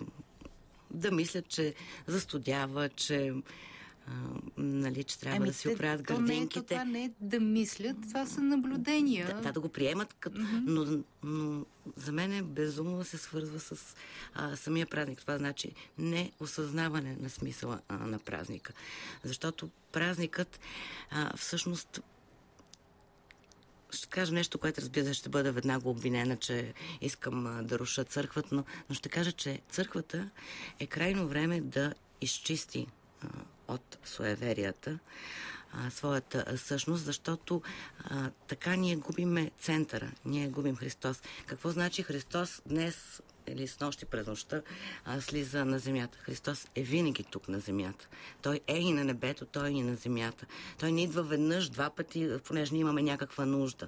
да 0.92 1.12
мислят, 1.12 1.48
че 1.48 1.74
застудява, 2.08 2.90
че 2.90 3.34
нали, 4.58 5.04
че 5.04 5.20
трябва 5.20 5.38
ами, 5.38 5.48
да 5.48 5.54
си 5.54 5.70
оправят 5.70 6.02
градинките. 6.02 6.68
Това 6.68 6.86
не 6.86 7.04
е 7.04 7.12
да 7.22 7.40
мислят, 7.40 7.98
това 8.08 8.26
са 8.26 8.42
наблюдения. 8.42 9.28
Да, 9.28 9.42
да, 9.42 9.52
да 9.52 9.60
го 9.60 9.70
приемат, 9.70 10.14
като, 10.14 10.38
mm-hmm. 10.38 10.64
но, 10.66 11.04
но 11.24 11.66
за 11.96 12.12
мен 12.12 12.34
е 12.34 12.42
безумно 12.42 13.04
се 13.04 13.18
свързва 13.18 13.60
с 13.60 13.96
а, 14.34 14.56
самия 14.56 14.88
празник. 14.88 15.20
Това 15.20 15.38
значи 15.38 15.72
не 15.98 16.32
осъзнаване 16.40 17.18
на 17.20 17.30
смисъла 17.30 17.80
а, 17.88 17.98
на 17.98 18.20
празника. 18.20 18.74
Защото 19.24 19.70
празникът 19.92 20.60
а, 21.12 21.38
всъщност 21.38 22.02
ще 23.92 24.08
кажа 24.08 24.34
нещо, 24.34 24.58
което 24.58 24.82
разбира 24.82 25.06
се 25.06 25.14
ще 25.14 25.30
бъда 25.30 25.52
веднага 25.52 25.90
обвинена, 25.90 26.38
че 26.38 26.74
искам 27.02 27.48
а, 27.48 27.64
да 27.64 27.80
руша 27.80 28.04
църквата, 28.04 28.56
но, 28.56 28.64
но 28.90 28.96
ще 28.96 29.10
кажа, 29.10 29.32
че 29.32 29.62
църквата 29.70 30.30
е 30.80 30.88
крайно 30.88 31.28
време 31.28 31.62
да 31.62 31.94
изчисти 32.22 32.88
а, 33.22 33.28
от 33.70 33.98
суеверията, 34.04 35.00
своята 35.90 36.58
същност, 36.58 37.06
защото 37.06 37.62
а, 38.04 38.30
така 38.48 38.76
ние 38.76 38.96
губиме 38.96 39.52
центъра, 39.60 40.12
ние 40.26 40.48
губим 40.48 40.76
Христос. 40.76 41.22
Какво 41.46 41.70
значи 41.70 42.04
Христос 42.04 42.62
днес 42.66 43.22
или 43.48 43.68
с 43.68 43.80
нощи 43.80 44.06
през 44.06 44.28
нощта 44.28 44.62
а, 45.06 45.22
слиза 45.22 45.66
на 45.66 45.80
земята. 45.80 46.18
Христос 46.22 46.68
е 46.76 46.82
винаги 46.82 47.24
тук 47.24 47.48
на 47.48 47.60
земята. 47.60 48.08
Той 48.42 48.60
е 48.68 48.78
и 48.78 48.94
на 48.94 49.04
небето, 49.04 49.46
той 49.46 49.68
е 49.68 49.72
и 49.72 49.82
на 49.82 49.96
земята. 49.96 50.46
Той 50.80 50.92
не 50.92 51.04
идва 51.04 51.24
веднъж, 51.24 51.70
два 51.70 51.90
пъти, 51.90 52.30
понеже 52.48 52.74
ние 52.74 52.82
имаме 52.82 53.02
някаква 53.02 53.46
нужда 53.46 53.88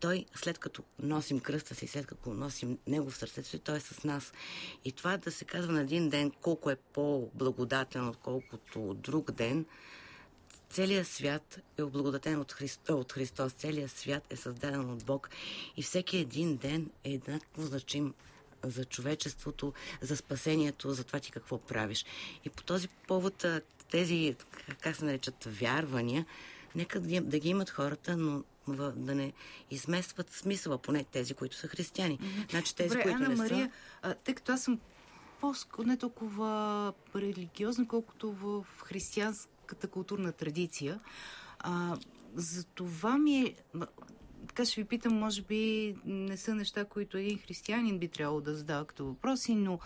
той, 0.00 0.26
след 0.34 0.58
като 0.58 0.82
носим 1.02 1.40
кръста 1.40 1.74
си, 1.74 1.86
след 1.86 2.06
като 2.06 2.30
носим 2.30 2.78
него 2.86 3.10
в 3.10 3.16
сърцето 3.16 3.48
си, 3.48 3.58
той 3.58 3.76
е 3.76 3.80
с 3.80 4.04
нас. 4.04 4.32
И 4.84 4.92
това 4.92 5.16
да 5.16 5.32
се 5.32 5.44
казва 5.44 5.72
на 5.72 5.80
един 5.80 6.08
ден 6.08 6.30
колко 6.30 6.70
е 6.70 6.76
по-благодатен, 6.76 8.08
отколкото 8.08 8.94
друг 8.94 9.30
ден, 9.30 9.66
целият 10.70 11.08
свят 11.08 11.58
е 11.78 11.82
облагодатен 11.82 12.40
от, 12.40 12.52
Христо, 12.52 13.00
от 13.00 13.12
Христос, 13.12 13.52
целият 13.52 13.90
свят 13.90 14.24
е 14.30 14.36
създаден 14.36 14.90
от 14.90 15.04
Бог 15.04 15.30
и 15.76 15.82
всеки 15.82 16.16
един 16.16 16.56
ден 16.56 16.90
е 17.04 17.12
еднакво 17.12 17.62
значим 17.62 18.14
за 18.64 18.84
човечеството, 18.84 19.72
за 20.00 20.16
спасението, 20.16 20.90
за 20.90 21.04
това 21.04 21.20
ти 21.20 21.30
какво 21.30 21.58
правиш. 21.58 22.04
И 22.44 22.50
по 22.50 22.62
този 22.62 22.88
повод 22.88 23.46
тези, 23.90 24.36
как 24.80 24.96
се 24.96 25.04
наричат, 25.04 25.44
вярвания, 25.44 26.26
нека 26.74 27.00
да 27.00 27.38
ги 27.38 27.48
имат 27.48 27.70
хората, 27.70 28.16
но 28.16 28.44
да 28.76 29.14
не 29.14 29.32
изместват 29.70 30.30
смисъла, 30.30 30.78
поне 30.78 31.04
тези, 31.04 31.34
които 31.34 31.56
са 31.56 31.68
християни. 31.68 32.18
Mm-hmm. 32.18 32.50
Значи 32.50 32.76
тези, 32.76 32.88
Добре, 32.88 33.02
които 33.02 33.16
Ана 33.16 33.28
не 33.28 33.34
Мария, 33.34 33.70
са... 34.04 34.14
тъй 34.14 34.34
като 34.34 34.52
аз 34.52 34.62
съм 34.62 34.80
по 35.40 35.54
не 35.84 35.96
толкова 35.96 36.92
религиозна, 37.16 37.88
колкото 37.88 38.32
в 38.32 38.66
християнската 38.82 39.88
културна 39.88 40.32
традиция, 40.32 41.00
а, 41.58 41.96
за 42.34 42.64
това 42.64 43.18
ми 43.18 43.40
е... 43.40 43.54
Така 44.48 44.64
ще 44.64 44.80
ви 44.80 44.88
питам, 44.88 45.18
може 45.18 45.42
би 45.42 45.94
не 46.04 46.36
са 46.36 46.54
неща, 46.54 46.84
които 46.84 47.16
един 47.16 47.38
християнин 47.38 47.98
би 47.98 48.08
трябвало 48.08 48.40
да 48.40 48.54
задава 48.54 48.84
като 48.84 49.06
въпроси, 49.06 49.54
но 49.54 49.78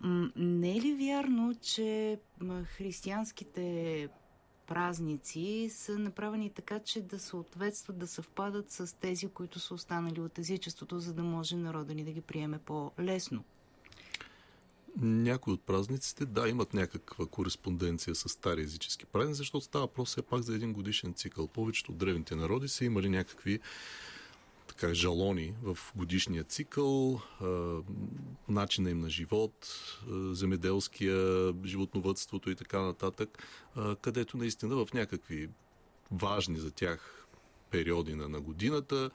м- 0.00 0.30
не 0.36 0.76
е 0.76 0.80
ли 0.80 0.94
вярно, 0.94 1.54
че 1.54 2.18
християнските 2.76 4.08
празници 4.66 5.70
са 5.72 5.98
направени 5.98 6.50
така, 6.50 6.78
че 6.78 7.00
да 7.00 7.18
съответстват, 7.18 7.98
да 7.98 8.06
съвпадат 8.06 8.70
с 8.70 8.96
тези, 8.96 9.28
които 9.28 9.58
са 9.58 9.74
останали 9.74 10.20
от 10.20 10.38
езичеството, 10.38 10.98
за 10.98 11.12
да 11.12 11.22
може 11.22 11.56
народа 11.56 11.94
ни 11.94 12.04
да 12.04 12.12
ги 12.12 12.20
приеме 12.20 12.58
по-лесно. 12.58 13.44
Някои 15.00 15.52
от 15.52 15.62
празниците, 15.62 16.26
да, 16.26 16.48
имат 16.48 16.74
някаква 16.74 17.26
кореспонденция 17.26 18.14
с 18.14 18.28
стари 18.28 18.60
езически 18.60 19.06
празници, 19.06 19.38
защото 19.38 19.64
става 19.64 19.88
просто 19.88 20.12
все 20.12 20.22
пак 20.22 20.42
за 20.42 20.54
един 20.54 20.72
годишен 20.72 21.14
цикъл. 21.14 21.48
Повечето 21.48 21.92
от 21.92 21.98
древните 21.98 22.36
народи 22.36 22.68
са 22.68 22.84
имали 22.84 23.08
някакви 23.08 23.60
така, 24.76 24.94
жалони 24.94 25.54
в 25.62 25.78
годишния 25.96 26.44
цикъл, 26.44 27.20
начина 28.48 28.90
им 28.90 29.00
на 29.00 29.10
живот, 29.10 29.52
земеделския, 30.32 31.52
животновътството 31.64 32.50
и 32.50 32.54
така 32.54 32.82
нататък, 32.82 33.42
където 34.00 34.36
наистина 34.36 34.76
в 34.76 34.88
някакви 34.94 35.48
важни 36.10 36.58
за 36.58 36.70
тях 36.70 37.26
периоди 37.70 38.14
на, 38.14 38.28
на 38.28 38.40
годината, 38.40 39.10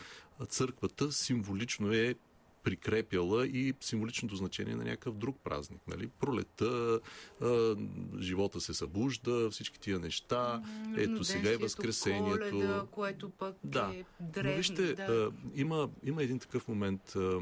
църквата 0.47 1.11
символично 1.11 1.93
е 1.93 2.15
прикрепяла 2.63 3.47
и 3.47 3.73
символичното 3.81 4.35
значение 4.35 4.75
на 4.75 4.83
някакъв 4.83 5.15
друг 5.15 5.37
празник. 5.43 5.81
Нали? 5.87 6.07
Пролета, 6.07 6.99
а, 7.41 7.75
живота 8.19 8.61
се 8.61 8.73
събужда, 8.73 9.49
всички 9.49 9.79
тия 9.79 9.99
неща. 9.99 10.63
Ето 10.97 11.23
сега 11.23 11.51
е 11.51 11.57
Възкресението. 11.57 12.49
Коледа, 12.49 12.85
което 12.91 13.29
пък 13.29 13.55
да. 13.63 13.91
е 13.95 14.03
древни. 14.19 14.51
Но 14.51 14.57
вижте, 14.57 14.93
да. 14.93 15.03
а, 15.03 15.31
има, 15.55 15.89
има 16.03 16.23
един 16.23 16.39
такъв 16.39 16.67
момент. 16.67 17.15
А, 17.15 17.39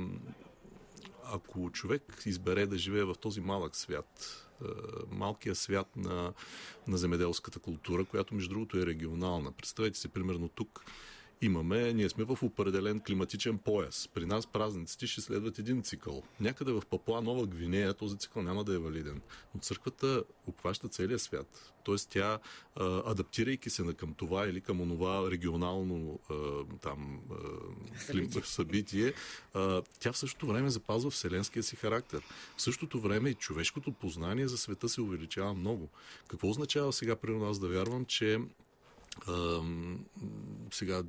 ако 1.33 1.71
човек 1.71 2.23
избере 2.25 2.65
да 2.65 2.77
живее 2.77 3.03
в 3.03 3.15
този 3.15 3.41
малък 3.41 3.75
свят, 3.75 4.43
малкия 5.11 5.55
свят 5.55 5.95
на, 5.95 6.33
на 6.87 6.97
земеделската 6.97 7.59
култура, 7.59 8.05
която 8.05 8.35
между 8.35 8.49
другото 8.49 8.77
е 8.77 8.85
регионална. 8.85 9.51
Представете 9.51 9.99
си, 9.99 10.07
примерно 10.07 10.49
тук 10.49 10.85
имаме, 11.41 11.93
ние 11.93 12.09
сме 12.09 12.23
в 12.23 12.37
определен 12.41 12.99
климатичен 12.99 13.57
пояс. 13.57 14.09
При 14.13 14.25
нас 14.25 14.47
празниците 14.47 15.07
ще 15.07 15.21
следват 15.21 15.59
един 15.59 15.83
цикъл. 15.83 16.23
Някъде 16.39 16.71
в 16.71 16.83
Папуа 16.89 17.21
Нова 17.21 17.47
Гвинея 17.47 17.93
този 17.93 18.17
цикъл 18.17 18.43
няма 18.43 18.63
да 18.63 18.73
е 18.73 18.77
валиден. 18.77 19.21
Но 19.55 19.61
църквата 19.61 20.23
обхваща 20.47 20.87
целия 20.87 21.19
свят. 21.19 21.73
Тоест 21.83 22.09
тя, 22.09 22.39
адаптирайки 23.05 23.69
се 23.69 23.93
към 23.93 24.13
това 24.13 24.47
или 24.47 24.61
към 24.61 24.81
онова 24.81 25.31
регионално 25.31 26.19
там 26.81 27.21
събитие, 27.99 28.41
събитие 28.43 29.13
тя 29.99 30.11
в 30.11 30.17
същото 30.17 30.47
време 30.47 30.69
запазва 30.69 31.09
вселенския 31.09 31.63
си 31.63 31.75
характер. 31.75 32.21
В 32.57 32.61
същото 32.61 32.99
време 32.99 33.29
и 33.29 33.33
човешкото 33.33 33.91
познание 33.91 34.47
за 34.47 34.57
света 34.57 34.89
се 34.89 35.01
увеличава 35.01 35.53
много. 35.53 35.89
Какво 36.27 36.49
означава 36.49 36.93
сега 36.93 37.15
при 37.15 37.35
нас 37.35 37.59
да 37.59 37.67
вярвам, 37.67 38.05
че 38.05 38.39
а, 39.27 39.61
сега 40.71 41.03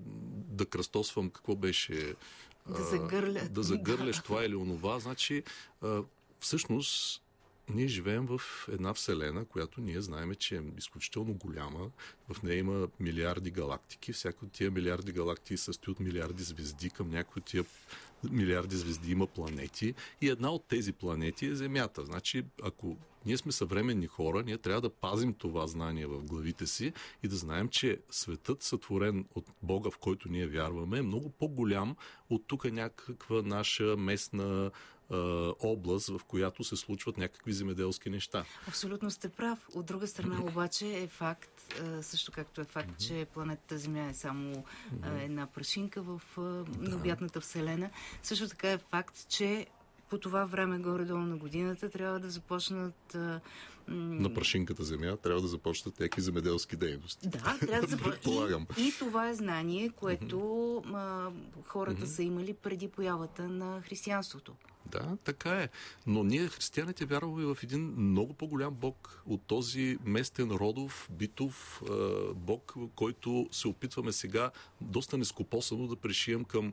да 0.49 0.67
кръстосвам 0.67 1.31
какво 1.31 1.57
беше 1.57 2.15
да 2.69 2.85
загърля. 2.85 3.49
да 3.51 3.63
загърляш 3.63 4.23
това 4.23 4.45
или 4.45 4.55
онова. 4.55 4.99
Значи, 4.99 5.43
а, 5.83 6.03
всъщност, 6.41 7.23
ние 7.75 7.87
живеем 7.87 8.27
в 8.27 8.41
една 8.69 8.95
вселена, 8.95 9.45
която 9.45 9.81
ние 9.81 10.01
знаем, 10.01 10.35
че 10.35 10.57
е 10.57 10.61
изключително 10.79 11.35
голяма. 11.35 11.91
В 12.33 12.43
нея 12.43 12.59
има 12.59 12.89
милиарди 13.01 13.51
галактики. 13.51 14.13
Всяко 14.13 14.45
от 14.45 14.53
тия 14.53 14.71
милиарди 14.71 15.13
галактики 15.13 15.57
състои 15.57 15.93
от 15.93 16.01
милиарди 16.01 16.43
звезди. 16.43 16.91
Към 16.91 17.11
някои 17.11 17.41
от 17.41 17.47
тия 17.47 17.65
милиарди 18.31 18.77
звезди 18.77 19.13
има 19.13 19.27
планети. 19.27 19.95
И 20.21 20.29
една 20.29 20.51
от 20.51 20.65
тези 20.69 20.93
планети 20.93 21.47
е 21.47 21.55
Земята. 21.55 22.05
Значи, 22.05 22.45
ако 22.63 22.97
ние 23.27 23.37
сме 23.37 23.53
съвременни 23.53 24.07
хора, 24.07 24.43
ние 24.43 24.59
трябва 24.59 24.81
да 24.81 24.91
пазим 24.91 25.35
това 25.35 25.67
знание 25.67 26.07
в 26.07 26.25
главите 26.25 26.67
си 26.67 26.93
и 27.23 27.29
да 27.29 27.37
знаем, 27.37 27.69
че 27.69 27.99
светът, 28.11 28.63
сътворен 28.63 29.25
от 29.35 29.51
Бога, 29.63 29.91
в 29.91 29.99
който 29.99 30.29
ние 30.29 30.47
вярваме, 30.47 30.99
е 30.99 31.03
много 31.03 31.31
по-голям 31.31 31.97
от 32.31 32.47
тук 32.47 32.73
някаква 32.73 33.43
наша 33.43 33.97
местна 33.97 34.71
област, 35.61 36.09
в 36.09 36.21
която 36.27 36.65
се 36.65 36.77
случват 36.77 37.19
някакви 37.19 37.53
земеделски 37.53 38.11
неща. 38.11 38.45
Абсолютно 38.69 39.11
сте 39.11 39.29
прав. 39.29 39.69
От 39.75 39.87
друга 39.87 40.07
страна 40.07 40.43
обаче 40.43 41.03
е 41.03 41.07
факт, 41.09 41.75
също 42.03 42.33
както 42.33 42.61
е 42.61 42.65
факт, 42.65 42.91
mm-hmm. 42.91 43.07
че 43.07 43.27
планетата 43.35 43.79
Земя 43.79 44.09
е 44.09 44.15
само 44.15 44.55
mm-hmm. 44.55 45.25
една 45.25 45.47
прашинка 45.47 46.03
в 46.03 46.23
необятната 46.79 47.39
да. 47.39 47.41
Вселена. 47.41 47.91
Също 48.23 48.49
така 48.49 48.71
е 48.71 48.79
факт, 48.79 49.29
че 49.29 49.67
по 50.11 50.19
това 50.19 50.45
време, 50.45 50.79
горе-долу 50.79 51.21
на 51.21 51.37
годината, 51.37 51.91
трябва 51.91 52.21
да 52.21 52.31
започнат... 52.31 53.15
А, 53.15 53.41
на 53.89 54.35
прашинката 54.35 54.85
земя 54.85 55.17
трябва 55.17 55.41
да 55.43 55.49
започнат 55.49 56.01
някакви 56.01 56.23
земеделски 56.23 56.77
дейности. 56.77 57.29
Да, 57.29 57.59
трябва 57.61 57.81
да 57.81 57.87
започнат. 57.87 58.79
И, 58.79 58.89
и 58.89 58.93
това 58.99 59.29
е 59.29 59.35
знание, 59.35 59.91
което 59.91 60.77
а, 60.95 61.31
хората 61.65 62.07
са 62.07 62.23
имали 62.23 62.55
преди 62.55 62.89
появата 62.89 63.49
на 63.49 63.83
християнството. 63.83 64.55
Да, 64.91 65.17
така 65.25 65.51
е. 65.63 65.69
Но 66.07 66.25
ние, 66.25 66.49
християните, 66.49 67.05
вярваме 67.05 67.45
в 67.45 67.59
един 67.63 67.95
много 67.97 68.35
по-голям 68.35 68.75
Бог 68.75 69.23
от 69.27 69.43
този 69.47 69.99
местен, 70.05 70.51
родов, 70.51 71.09
битов 71.13 71.83
е, 71.83 71.93
Бог, 72.35 72.75
който 72.95 73.49
се 73.53 73.69
опитваме 73.69 74.13
сега 74.13 74.51
доста 74.81 75.19
нескопосано 75.19 75.87
да 75.87 75.97
пришием 75.97 76.45
към 76.45 76.73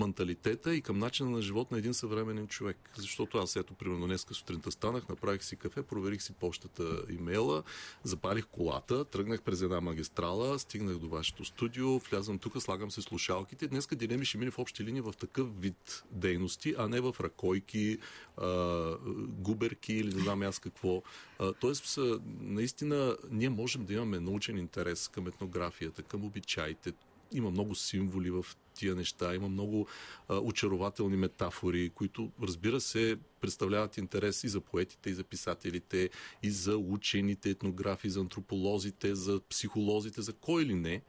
менталитета 0.00 0.74
и 0.74 0.80
към 0.80 0.98
начина 0.98 1.30
на 1.30 1.42
живот 1.42 1.70
на 1.70 1.78
един 1.78 1.94
съвременен 1.94 2.46
човек. 2.48 2.90
Защото 2.96 3.38
аз 3.38 3.56
ето, 3.56 3.74
примерно, 3.74 4.06
днес 4.06 4.26
сутринта 4.32 4.70
станах, 4.70 5.08
направих 5.08 5.44
си 5.44 5.56
кафе, 5.56 5.82
проверих 5.82 6.22
си 6.22 6.32
почтата, 6.32 7.02
имейла, 7.10 7.62
запалих 8.04 8.46
колата, 8.46 9.04
тръгнах 9.04 9.42
през 9.42 9.62
една 9.62 9.80
магистрала, 9.80 10.58
стигнах 10.58 10.98
до 10.98 11.08
вашето 11.08 11.44
студио, 11.44 11.98
влязам 11.98 12.38
тук, 12.38 12.62
слагам 12.62 12.90
се 12.90 13.02
слушалките. 13.02 13.68
Днес 13.68 13.88
дилеми 13.92 14.24
ще 14.24 14.38
мине 14.38 14.50
в 14.50 14.58
общи 14.58 14.84
линии 14.84 15.00
в 15.00 15.14
такъв 15.20 15.60
вид 15.60 16.04
дейности, 16.10 16.74
а 16.78 16.88
не 16.88 17.00
в 17.00 17.16
ръкойки, 17.20 17.98
а, 18.36 18.96
губерки 19.28 19.92
или 19.92 20.14
не 20.14 20.22
знам 20.22 20.42
аз 20.42 20.58
какво. 20.58 21.02
А, 21.38 21.52
тоест, 21.52 21.98
наистина, 22.40 23.16
ние 23.30 23.48
можем 23.48 23.84
да 23.84 23.94
имаме 23.94 24.20
научен 24.20 24.58
интерес 24.58 25.08
към 25.08 25.26
етнографията, 25.26 26.02
към 26.02 26.24
обичаите. 26.24 26.92
Има 27.32 27.50
много 27.50 27.74
символи 27.74 28.30
в 28.30 28.46
тия 28.74 28.94
неща. 28.94 29.34
Има 29.34 29.48
много 29.48 29.86
а, 30.28 30.38
очарователни 30.38 31.16
метафори, 31.16 31.90
които, 31.90 32.30
разбира 32.42 32.80
се, 32.80 33.16
представляват 33.40 33.96
интерес 33.96 34.44
и 34.44 34.48
за 34.48 34.60
поетите, 34.60 35.10
и 35.10 35.14
за 35.14 35.24
писателите, 35.24 36.10
и 36.42 36.50
за 36.50 36.76
учените, 36.76 37.50
етнографи, 37.50 38.10
за 38.10 38.20
антрополозите, 38.20 39.14
за 39.14 39.40
психолозите, 39.48 40.22
за 40.22 40.32
кой 40.32 40.64
ли 40.64 40.74
не. 40.74 41.02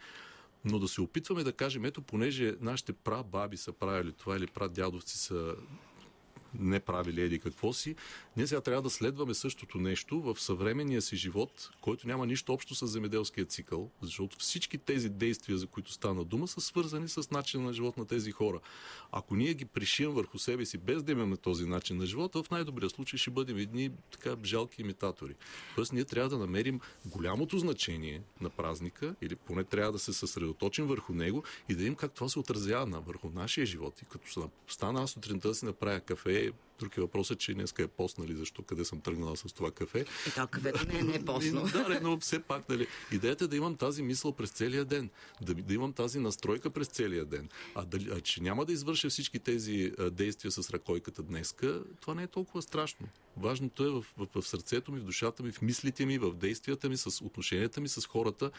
Но 0.65 0.79
да 0.79 0.87
се 0.87 1.01
опитваме 1.01 1.43
да 1.43 1.53
кажем, 1.53 1.85
ето, 1.85 2.01
понеже 2.01 2.55
нашите 2.61 2.93
прабаби 2.93 3.57
са 3.57 3.71
правили 3.71 4.11
това 4.11 4.37
или 4.37 4.47
прадядовци 4.47 5.17
са 5.17 5.55
не 6.60 6.79
правили 6.79 7.22
еди 7.22 7.39
какво 7.39 7.74
си. 7.74 7.96
Ние 8.38 8.48
сега 8.48 8.62
трябва 8.62 8.81
да 8.81 8.89
следваме 8.89 9.34
същото 9.34 9.77
нещо 9.77 10.22
в 10.22 10.39
съвременния 10.39 11.02
си 11.02 11.15
живот, 11.15 11.69
който 11.82 12.08
няма 12.08 12.25
нищо 12.25 12.54
общо 12.54 12.75
с 12.75 12.88
земеделския 12.88 13.45
цикъл, 13.45 13.91
защото 14.02 14.38
всички 14.39 14.78
тези 14.78 15.10
действия, 15.10 15.58
за 15.58 15.67
които 15.67 15.91
стана 15.91 16.23
дума, 16.23 16.47
са 16.47 16.62
свързани 16.62 17.10
с 17.10 17.32
начина 17.32 17.63
на 17.63 17.73
живот 17.73 17.97
на 17.97 18.06
тези 18.06 18.32
хора. 18.32 18.60
Ако 19.12 19.36
ние 19.36 19.54
ги 19.54 19.65
пришием 19.65 20.12
върху 20.12 20.39
себе 20.39 20.65
си, 20.65 20.78
без 20.78 21.04
да 21.04 21.12
имаме 21.12 21.38
този 21.38 21.65
начин 21.65 21.97
на 21.97 22.06
живота, 22.06 22.43
в 22.43 22.52
най-добрия 22.52 22.89
случай 22.89 23.19
ще 23.19 23.32
бъдем 23.32 23.58
едни 23.58 23.91
така 24.12 24.36
жалки 24.43 24.82
имитатори. 24.82 25.36
Тоест 25.75 25.93
ние 25.93 26.06
трябва 26.06 26.30
да 26.30 26.38
намерим 26.38 26.80
голямото 27.06 27.60
значение 27.60 28.21
на 28.41 28.49
празника, 28.49 29.15
или 29.21 29.36
поне 29.36 29.63
трябва 29.63 29.91
да 29.91 29.99
се 29.99 30.13
съсредоточим 30.13 30.88
върху 30.88 31.13
него 31.13 31.43
и 31.69 31.73
да 31.73 31.78
видим 31.78 31.95
как 31.95 32.12
това 32.12 32.30
се 32.30 32.39
отразява 32.39 33.02
върху 33.02 33.30
нашия 33.30 33.65
живот. 33.65 34.02
И 34.02 34.06
като 34.06 34.49
стана 34.67 35.02
аз 35.02 35.12
сутринта 35.12 35.47
да 35.47 35.56
си 35.56 35.65
направя 35.65 35.99
кафе, 35.99 36.40
Друг 36.82 36.97
е 36.97 37.01
въпросът, 37.01 37.39
че 37.39 37.54
днеска 37.54 37.84
е 37.84 37.88
пост, 37.88 38.17
нали, 38.17 38.36
защо 38.36 38.63
къде 38.63 38.86
съм 38.86 39.01
тръгнала 39.01 39.38
с 39.38 39.54
това 39.54 39.71
кафе. 39.71 40.06
И 40.27 40.32
то 40.36 40.47
кафето 40.47 40.88
не, 40.88 41.01
не 41.01 41.15
е 41.15 41.25
постно. 41.25 41.63
да, 41.63 41.99
но 42.04 42.19
все 42.19 42.39
пак, 42.39 42.69
нали, 42.69 42.88
идеята 43.12 43.43
е 43.43 43.47
да 43.47 43.56
имам 43.56 43.75
тази 43.75 44.04
мисъл 44.04 44.32
през 44.32 44.49
целия 44.49 44.86
ден, 44.86 45.10
да, 45.41 45.54
да 45.54 45.73
имам 45.73 45.93
тази 45.93 46.19
настройка 46.19 46.69
през 46.69 46.88
целия 46.88 47.25
ден. 47.25 47.49
А, 47.75 47.86
дали, 47.86 48.10
а 48.12 48.21
че 48.21 48.43
няма 48.43 48.65
да 48.65 48.73
извърша 48.73 49.10
всички 49.10 49.39
тези 49.39 49.91
а, 49.99 50.10
действия 50.10 50.51
с 50.51 50.69
ръкойката 50.69 51.23
днеска, 51.23 51.84
това 51.99 52.13
не 52.13 52.23
е 52.23 52.27
толкова 52.27 52.62
страшно. 52.62 53.08
Важното 53.38 53.84
е 53.84 53.89
в, 53.89 54.06
в, 54.17 54.41
в 54.41 54.47
сърцето 54.47 54.91
ми, 54.91 54.99
в 54.99 55.04
душата 55.04 55.43
ми, 55.43 55.51
в 55.51 55.62
мислите 55.62 56.06
ми, 56.06 56.17
в 56.17 56.34
действията 56.34 56.89
ми, 56.89 56.97
с 56.97 57.25
отношенията 57.25 57.82
ми 57.82 57.88
с 57.88 58.06
хората, 58.06 58.51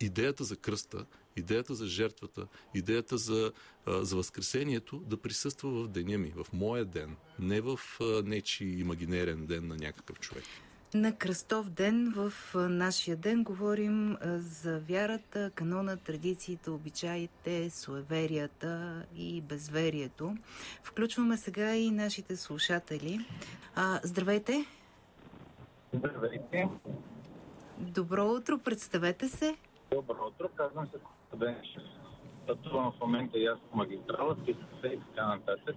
идеята 0.00 0.44
за 0.44 0.56
кръста, 0.56 1.06
идеята 1.38 1.74
за 1.74 1.86
жертвата, 1.86 2.46
идеята 2.74 3.18
за, 3.18 3.52
за 3.86 4.16
възкресението 4.16 4.98
да 4.98 5.16
присъства 5.16 5.70
в 5.70 5.88
деня 5.88 6.18
ми, 6.18 6.32
в 6.36 6.46
моя 6.52 6.84
ден, 6.84 7.16
не 7.38 7.60
в 7.60 7.78
нечи 8.24 8.64
имагинерен 8.64 9.46
ден 9.46 9.68
на 9.68 9.76
някакъв 9.76 10.20
човек. 10.20 10.44
На 10.94 11.16
кръстов 11.16 11.70
ден 11.70 12.12
в 12.16 12.32
нашия 12.54 13.16
ден 13.16 13.44
говорим 13.44 14.16
за 14.36 14.78
вярата, 14.78 15.50
канона, 15.54 15.96
традициите, 15.96 16.70
обичаите, 16.70 17.70
суеверията 17.70 19.04
и 19.16 19.40
безверието. 19.40 20.36
Включваме 20.82 21.36
сега 21.36 21.74
и 21.74 21.90
нашите 21.90 22.36
слушатели. 22.36 23.26
А, 23.74 24.00
здравейте! 24.04 24.66
Здравейте! 25.94 26.68
Добро 27.78 28.26
утро, 28.26 28.58
представете 28.58 29.28
се. 29.28 29.56
Добро 29.90 30.26
утро, 30.26 30.48
казвам 30.56 30.86
се 30.86 30.98
Костаденшев. 31.30 31.82
Пътувам 32.46 32.92
в 32.92 33.00
момента 33.00 33.38
и 33.38 33.46
аз 33.46 33.58
по 33.70 33.76
магистрала, 33.76 34.36
се 34.80 34.88
и 34.88 35.00
така 35.00 35.26
нататък. 35.26 35.76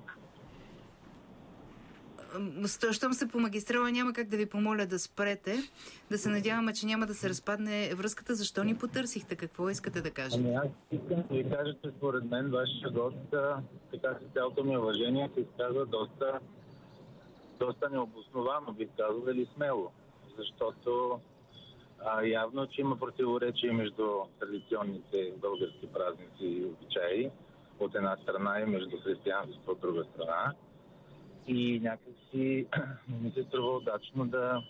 Щом 2.92 3.14
се 3.14 3.28
по 3.28 3.40
магистрала, 3.40 3.92
няма 3.92 4.14
как 4.14 4.28
да 4.28 4.38
ви 4.38 4.46
помоля 4.46 4.86
да 4.86 5.00
спрете. 5.00 5.56
Да 6.12 6.18
се 6.18 6.30
надяваме, 6.30 6.74
че 6.74 6.86
няма 6.86 7.06
да 7.06 7.14
се 7.14 7.30
разпадне 7.30 7.96
връзката. 7.96 8.36
Защо 8.36 8.64
ни 8.64 8.78
потърсихте? 8.78 9.36
Какво 9.36 9.70
искате 9.70 10.02
да 10.02 10.12
кажете? 10.12 10.44
Ами 10.46 10.56
аз 10.56 10.68
искам 10.92 11.24
да 11.30 11.36
ви 11.36 11.50
кажа, 11.50 11.74
че 11.84 11.92
според 11.98 12.24
мен 12.24 12.52
вашия 12.52 12.92
гост, 12.92 13.18
така 13.92 14.18
с 14.22 14.34
цялото 14.34 14.64
ми 14.64 14.78
уважение, 14.78 15.30
се 15.34 15.42
изказва 15.42 15.86
доста, 15.86 16.40
доста 17.60 17.90
необосновано, 17.90 18.74
бих 18.74 18.90
казал, 18.98 19.24
или 19.32 19.48
смело. 19.56 19.92
Защото 20.38 21.20
а, 22.06 22.26
явно, 22.26 22.68
че 22.68 22.82
има 22.82 23.00
противоречие 23.00 23.72
между 23.72 24.08
традиционните 24.40 25.34
български 25.38 25.88
празници 25.94 26.46
и 26.46 26.66
обичаи 26.66 27.30
от 27.80 27.96
една 27.96 28.18
страна 28.24 28.60
и 28.62 28.66
между 28.66 28.98
християнството 28.98 29.72
от 29.72 29.80
друга 29.80 30.06
страна. 30.14 30.54
И 31.48 31.80
някакси 31.80 32.68
ми 33.22 33.32
се 33.32 33.44
струва 33.44 33.78
удачно 33.78 34.28
да 34.28 34.64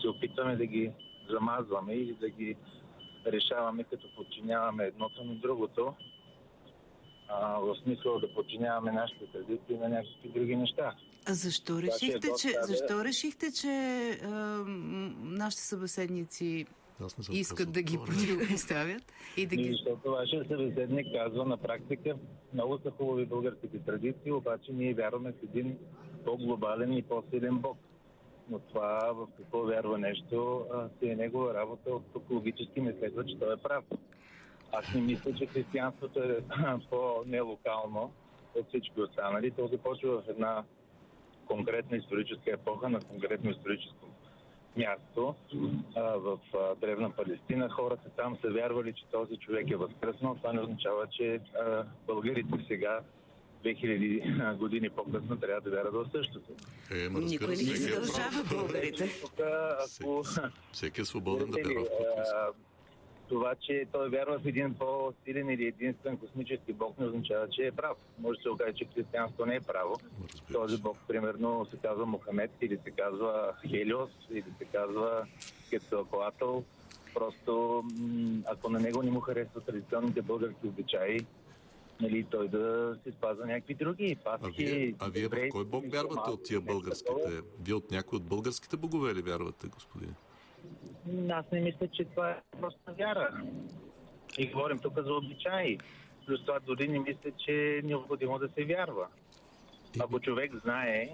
се 0.00 0.08
опитваме 0.08 0.56
да 0.56 0.66
ги 0.66 0.92
замазваме 1.30 1.92
или 1.92 2.14
да 2.14 2.28
ги 2.28 2.56
решаваме, 3.26 3.84
като 3.84 4.14
подчиняваме 4.16 4.84
едното 4.84 5.24
на 5.24 5.34
другото, 5.34 5.94
а, 7.28 7.58
в 7.58 7.76
смисъл 7.82 8.18
да 8.18 8.34
подчиняваме 8.34 8.92
нашите 8.92 9.26
традиции 9.26 9.78
на 9.78 9.88
някакви 9.88 10.28
други 10.28 10.56
неща. 10.56 10.94
А 11.28 11.34
защо 11.34 11.82
решихте, 11.82 12.28
че, 12.40 12.54
защо 12.62 13.04
решихте, 13.04 13.52
че 13.52 13.68
а, 14.24 14.28
нашите 15.22 15.62
събеседници 15.62 16.66
искат 17.30 17.72
да 17.72 17.82
ги 17.82 17.98
противопоставят 18.06 19.02
и 19.36 19.46
да 19.46 19.56
ги... 19.56 19.68
Защото 19.70 20.10
вашия 20.10 20.44
събеседник 20.48 21.06
казва 21.14 21.44
на 21.44 21.56
практика 21.56 22.14
много 22.54 22.78
са 22.78 22.90
хубави 22.90 23.26
българските 23.26 23.78
традиции, 23.78 24.32
обаче 24.32 24.72
ние 24.72 24.94
вярваме 24.94 25.32
в 25.32 25.42
един 25.42 25.78
по-глобален 26.24 26.92
и 26.92 27.02
по-силен 27.02 27.58
Бог. 27.58 27.78
Но 28.50 28.58
това 28.58 29.12
в 29.12 29.26
какво 29.36 29.62
вярва 29.62 29.98
нещо 29.98 30.66
си 30.98 31.08
е 31.08 31.16
негова 31.16 31.54
работа. 31.54 31.90
От 31.90 32.02
тук 32.12 32.30
логически 32.30 32.80
не 32.80 32.94
следва, 32.98 33.24
че 33.24 33.38
той 33.38 33.54
е 33.54 33.56
прав. 33.56 33.84
Аз 34.72 34.94
не 34.94 35.00
мисля, 35.00 35.34
че 35.34 35.46
християнството 35.46 36.22
е 36.22 36.40
по-нелокално 36.90 38.12
от 38.54 38.68
всички 38.68 39.00
останали. 39.00 39.50
То 39.50 39.68
започва 39.68 40.22
в 40.22 40.28
една 40.28 40.64
конкретна 41.46 41.96
историческа 41.96 42.50
епоха, 42.50 42.88
на 42.88 43.00
конкретно 43.00 43.50
историческо 43.50 44.06
място 44.76 45.34
а, 45.96 46.02
в 46.02 46.38
а, 46.54 46.74
Древна 46.74 47.10
Палестина. 47.10 47.68
Хората 47.68 48.10
там 48.16 48.38
са 48.40 48.50
вярвали, 48.50 48.92
че 48.92 49.04
този 49.12 49.36
човек 49.36 49.70
е 49.70 49.76
възкръснал. 49.76 50.34
Това 50.34 50.52
не 50.52 50.60
означава, 50.60 51.06
че 51.06 51.40
а, 51.60 51.84
българите 52.06 52.64
сега 52.68 53.00
2000 53.64 54.56
години 54.56 54.90
по-късно 54.90 55.36
трябва 55.36 55.60
да 55.60 55.70
вярват 55.70 55.94
в 55.94 56.10
същото. 56.12 56.52
Е, 56.90 57.08
ма, 57.08 57.20
Никой 57.20 57.48
не 57.48 57.54
ги 57.54 57.72
е 57.72 57.76
задължава 57.76 58.44
българите. 58.50 59.10
Тук, 59.20 59.40
ако... 60.00 60.22
Всеки 60.72 61.00
е 61.00 61.04
свободен 61.04 61.50
да 61.50 61.58
вярва 61.58 61.84
в 61.84 62.54
това, 63.28 63.54
че 63.54 63.86
той 63.92 64.08
вярва 64.08 64.38
в 64.38 64.46
един 64.46 64.74
по-силен 64.74 65.50
или 65.50 65.66
единствен 65.66 66.16
космически 66.16 66.72
бог, 66.72 66.98
не 66.98 67.06
означава, 67.06 67.48
че 67.48 67.66
е 67.66 67.72
прав. 67.72 67.96
Може 68.18 68.36
да 68.36 68.42
се 68.42 68.48
окаже, 68.50 68.72
че 68.72 68.84
християнство 68.94 69.46
не 69.46 69.54
е 69.54 69.60
право. 69.60 69.94
Този 70.52 70.82
бог, 70.82 70.96
примерно, 71.08 71.66
се 71.70 71.76
казва 71.76 72.06
Мохамед, 72.06 72.50
или 72.60 72.78
се 72.84 72.90
казва 72.90 73.52
Хелиос, 73.68 74.10
или 74.30 74.44
се 74.58 74.64
казва 74.64 75.26
Кецалкоатъл. 75.70 76.64
Просто, 77.14 77.84
ако 78.46 78.70
на 78.70 78.80
него 78.80 79.02
не 79.02 79.10
му 79.10 79.20
харесват 79.20 79.64
традиционните 79.66 80.22
български 80.22 80.66
обичаи, 80.66 81.26
нали, 82.00 82.26
той 82.30 82.48
да 82.48 82.96
се 83.04 83.12
спазва 83.12 83.46
някакви 83.46 83.74
други 83.74 84.16
А 84.24 84.38
паски. 84.38 84.64
вие, 84.64 84.94
а 84.98 85.08
вие 85.08 85.28
в 85.28 85.48
кой 85.50 85.64
бог 85.64 85.84
вярвате 85.92 86.30
от 86.30 86.42
тия 86.44 86.60
българските? 86.60 87.40
Вие 87.60 87.74
от 87.74 87.90
някой 87.90 88.16
от 88.16 88.24
българските 88.24 88.76
богове 88.76 89.14
ли 89.14 89.22
вярвате, 89.22 89.66
господине? 89.66 90.12
Аз 91.30 91.44
не 91.52 91.60
мисля, 91.60 91.88
че 91.88 92.04
това 92.04 92.30
е 92.30 92.36
просто 92.60 92.80
вяра. 92.98 93.42
И 94.38 94.46
говорим 94.46 94.78
тук 94.78 94.94
за 95.00 95.14
обичаи. 95.14 95.78
Плюс 96.26 96.40
това 96.40 96.58
дори 96.60 96.88
не 96.88 96.98
мисля, 96.98 97.30
че 97.38 97.76
е 97.76 97.82
необходимо 97.82 98.38
да 98.38 98.48
се 98.48 98.64
вярва. 98.64 99.06
Ако 100.00 100.20
човек 100.20 100.54
знае, 100.54 101.08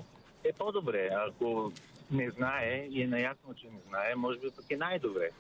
е 0.45 0.53
по-добре. 0.53 1.09
Ако 1.29 1.73
не 2.11 2.31
знае 2.31 2.87
и 2.91 3.03
е 3.03 3.07
наясно, 3.07 3.55
че 3.55 3.67
не 3.67 3.81
знае, 3.89 4.15
може 4.15 4.39
би 4.39 4.51
пък 4.57 4.71
е 4.71 4.77
най-добре. 4.77 5.31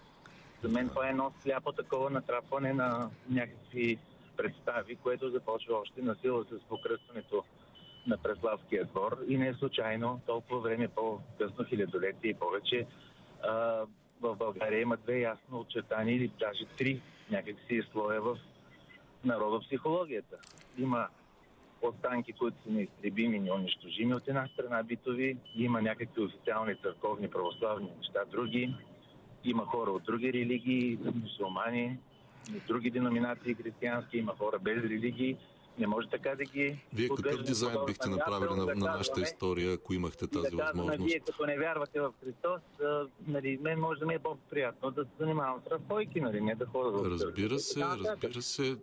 За 0.63 0.69
мен 0.69 0.89
това 0.89 1.07
е 1.07 1.11
едно 1.11 1.33
сляпо 1.43 1.73
такова 1.73 2.11
натрапване 2.11 2.73
на 2.73 3.11
някакви 3.31 3.99
представи, 4.37 4.97
което 4.97 5.31
започва 5.31 5.75
още 5.75 6.03
на 6.03 6.15
сила 6.15 6.45
с 6.45 6.69
покръстването 6.69 7.45
на 8.07 8.19
Преславския 8.19 8.85
двор 8.85 9.19
и 9.29 9.37
не 9.37 9.49
е 9.49 9.55
случайно 9.55 10.21
толкова 10.27 10.61
време 10.61 10.89
по-късно, 10.89 11.65
хилядолетие 11.65 12.31
и 12.31 12.35
повече, 12.35 12.87
в 14.23 14.37
България 14.37 14.81
има 14.81 14.97
две 14.97 15.21
ясно 15.21 15.61
очертани 15.61 16.13
или 16.13 16.29
даже 16.29 16.67
три 16.79 17.01
някакси 17.31 17.83
слоя 17.93 18.21
в 18.21 18.39
народопсихологията. 19.25 20.37
Има 20.79 21.09
останки, 21.83 22.33
които 22.33 22.57
са 22.63 22.71
неизтребими, 22.71 23.41
неунищожими 23.41 24.15
от 24.15 24.29
една 24.29 24.49
страна 24.49 24.83
битови, 24.83 25.37
има 25.57 25.83
някакви 25.83 26.23
официални 26.23 26.77
църковни 26.83 27.31
православни 27.31 27.91
неща, 27.99 28.21
други, 28.31 28.75
има 29.45 29.67
хора 29.67 29.91
от 29.91 30.03
други 30.03 30.33
религии, 30.33 30.99
мусулмани, 31.15 31.99
други 32.67 32.91
деноминации 32.91 33.55
християнски, 33.55 34.19
има 34.19 34.37
хора 34.39 34.59
без 34.59 34.85
религии. 34.85 35.37
Не 35.79 35.87
може 35.87 36.09
така 36.09 36.31
да 36.31 36.45
ги... 36.45 36.79
Вие 36.93 37.09
какъв 37.09 37.43
дизайн 37.43 37.77
бихте 37.87 38.09
направили 38.09 38.51
на, 38.51 38.67
да 38.67 38.75
на 38.75 38.87
нашата 38.87 39.21
история, 39.21 39.73
ако 39.73 39.95
имахте 39.95 40.25
и 40.25 40.29
да 40.29 40.33
тази 40.33 40.57
казваме, 40.57 40.83
възможност? 40.83 41.05
вие 41.05 41.21
като 41.21 41.47
не 41.47 41.59
вярвате 41.59 42.01
в 42.01 42.13
Христос, 42.21 42.61
а, 42.83 43.07
нали, 43.27 43.59
мен 43.63 43.81
може 43.81 44.01
да 44.01 44.07
ми 44.07 44.15
е 44.15 44.19
по-приятно 44.19 44.91
да 44.91 45.05
се 45.05 45.11
занимавам 45.19 45.61
с 45.61 45.71
разпойки, 45.71 46.21
нали, 46.21 46.41
не 46.41 46.55
да 46.55 46.67
ходя 46.67 46.91
в. 46.91 47.11
Разбира 47.11 47.59
се, 47.59 47.81
разбира 47.81 48.43
се. 48.43 48.77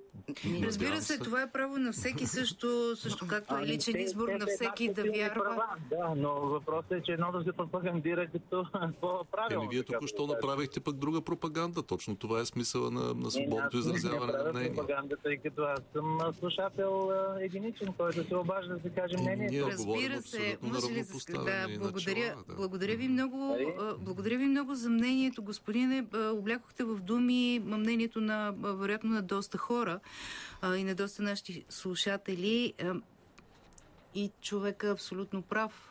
Разбира 0.63 1.01
се, 1.01 1.19
това 1.19 1.41
е 1.41 1.51
право 1.51 1.77
на 1.77 1.91
всеки 1.91 2.25
също, 2.25 2.95
също 2.95 3.27
както 3.27 3.53
е 3.53 3.57
Ами, 3.57 3.67
личен 3.67 3.93
те- 3.93 3.99
избор 3.99 4.27
те 4.27 4.37
на 4.37 4.45
всеки 4.47 4.83
еднакви 4.83 4.93
да 4.93 5.01
силни 5.03 5.17
вярва. 5.19 5.43
права. 5.43 5.65
Да, 5.89 6.15
но 6.15 6.29
въпросът 6.31 6.91
е, 6.91 7.01
че 7.01 7.11
едно 7.11 7.31
да 7.31 7.43
се 7.43 7.51
пропагандира 7.51 8.27
като 8.27 8.65
по-правилно. 9.01 9.63
Еми, 9.63 9.73
вие 9.73 9.83
току-що 9.83 10.27
направихте 10.27 10.79
пък 10.79 10.95
друга 10.95 11.21
пропаганда. 11.21 11.83
Точно 11.83 12.15
това 12.15 12.39
е 12.39 12.45
смисъла 12.45 12.91
на, 12.91 13.13
на 13.13 13.31
свободното 13.31 13.77
аз 13.77 13.85
не 13.85 13.93
изразяване 13.93 14.33
на 14.33 14.51
мнение. 14.51 14.75
пропаганда, 14.75 15.17
тъй 15.17 15.37
като 15.37 15.61
аз 15.61 15.79
съм 15.93 16.21
а, 16.21 16.33
слушател 16.79 17.11
единичен, 17.39 17.93
който 17.93 18.23
се 18.25 18.35
обажда 18.35 18.73
да 18.73 18.81
се 18.81 18.89
каже 18.91 19.17
мнението. 19.17 19.51
ние- 19.53 19.63
Разбира 19.63 20.21
се, 20.21 20.57
може 20.61 20.87
ли 20.87 21.03
да, 21.27 21.67
благодаря, 21.79 22.19
начала, 22.19 22.43
да. 22.47 22.55
благодаря 22.55 22.95
ви 22.95 23.07
много, 23.07 23.37
Нали? 23.37 23.73
а, 23.79 23.95
благодаря 23.95 24.37
ви 24.37 24.45
много 24.45 24.75
за 24.75 24.89
мнението, 24.89 25.43
господине. 25.43 26.05
Облякохте 26.15 26.83
в 26.83 26.95
думи 26.97 27.61
мнението 27.61 28.21
на, 28.21 28.53
вероятно, 28.53 29.09
на 29.09 29.21
доста 29.21 29.57
хора 29.57 29.99
а, 30.61 30.75
и 30.75 30.83
на 30.83 30.95
доста 30.95 31.23
наши 31.23 31.65
слушатели. 31.69 32.73
А, 32.79 32.93
И 34.15 34.31
човека 34.41 34.87
е 34.87 34.91
абсолютно 34.91 35.41
прав. 35.41 35.88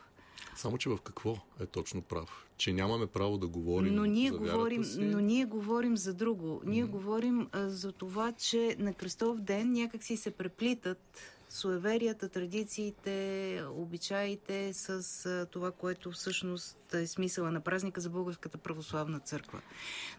Само, 0.59 0.77
че 0.77 0.89
в 0.89 0.97
какво 1.03 1.37
е 1.59 1.65
точно 1.65 2.01
прав? 2.01 2.47
Че 2.57 2.73
нямаме 2.73 3.07
право 3.07 3.37
да 3.37 3.47
говорим 3.47 3.95
Но 3.95 4.05
ние, 4.05 4.31
за 4.31 4.37
говорим, 4.37 4.83
си? 4.83 4.99
но 4.99 5.19
ние 5.19 5.45
говорим 5.45 5.97
за 5.97 6.13
друго. 6.13 6.61
Ние 6.65 6.83
говорим 6.83 7.47
а, 7.51 7.69
за 7.69 7.91
това, 7.91 8.31
че 8.31 8.75
на 8.79 8.93
Кръстов 8.93 9.39
ден 9.39 9.71
някакси 9.71 10.17
се 10.17 10.31
преплитат 10.31 11.21
суеверията, 11.49 12.29
традициите, 12.29 13.61
обичаите 13.75 14.73
с 14.73 15.25
а, 15.25 15.45
това, 15.45 15.71
което 15.71 16.11
всъщност 16.11 16.93
е 16.93 17.07
смисъла 17.07 17.51
на 17.51 17.59
празника 17.59 18.01
за 18.01 18.09
Българската 18.09 18.57
православна 18.57 19.19
църква. 19.19 19.61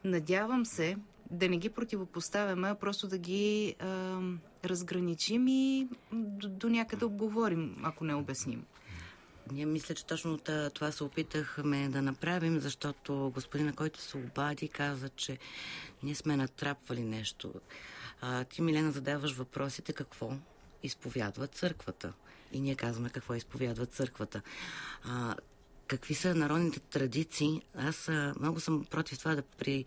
Надявам 0.05 0.66
се 0.66 0.96
да 1.31 1.48
не 1.48 1.57
ги 1.57 1.68
противопоставяме, 1.68 2.68
а 2.68 2.74
просто 2.74 3.09
да 3.09 3.18
ги 3.18 3.74
а, 3.79 4.20
разграничим 4.64 5.48
и 5.48 5.88
до, 6.12 6.48
до 6.48 6.68
някъде 6.68 7.05
обговорим, 7.05 7.76
ако 7.83 8.05
не 8.05 8.14
обясним. 8.14 8.64
Ние 9.53 9.66
мисля, 9.66 9.94
че 9.94 10.07
точно 10.07 10.38
това 10.74 10.92
се 10.92 11.05
опитахме 11.05 11.88
да 11.88 12.03
направим, 12.03 12.61
защото 12.61 13.31
господина, 13.35 13.72
който 13.72 14.00
се 14.00 14.16
обади, 14.16 14.68
каза, 14.68 15.09
че 15.09 15.38
ние 16.03 16.14
сме 16.14 16.37
натрапвали 16.37 17.03
нещо. 17.03 17.55
А, 18.20 18.44
ти, 18.44 18.62
Милена, 18.62 18.92
задаваш 18.92 19.33
въпросите 19.33 19.92
какво 19.92 20.33
изповядва 20.83 21.46
църквата. 21.46 22.12
И 22.53 22.61
ние 22.61 22.74
казваме 22.74 23.11
какво 23.11 23.35
изповядва 23.35 23.87
църквата. 23.87 24.42
А, 25.05 25.35
какви 25.87 26.14
са 26.14 26.35
народните 26.35 26.81
традиции? 26.81 27.62
Аз 27.74 28.09
а, 28.09 28.35
много 28.40 28.61
съм 28.61 28.85
против 28.85 29.18
това 29.18 29.35
да 29.35 29.42
при 29.42 29.85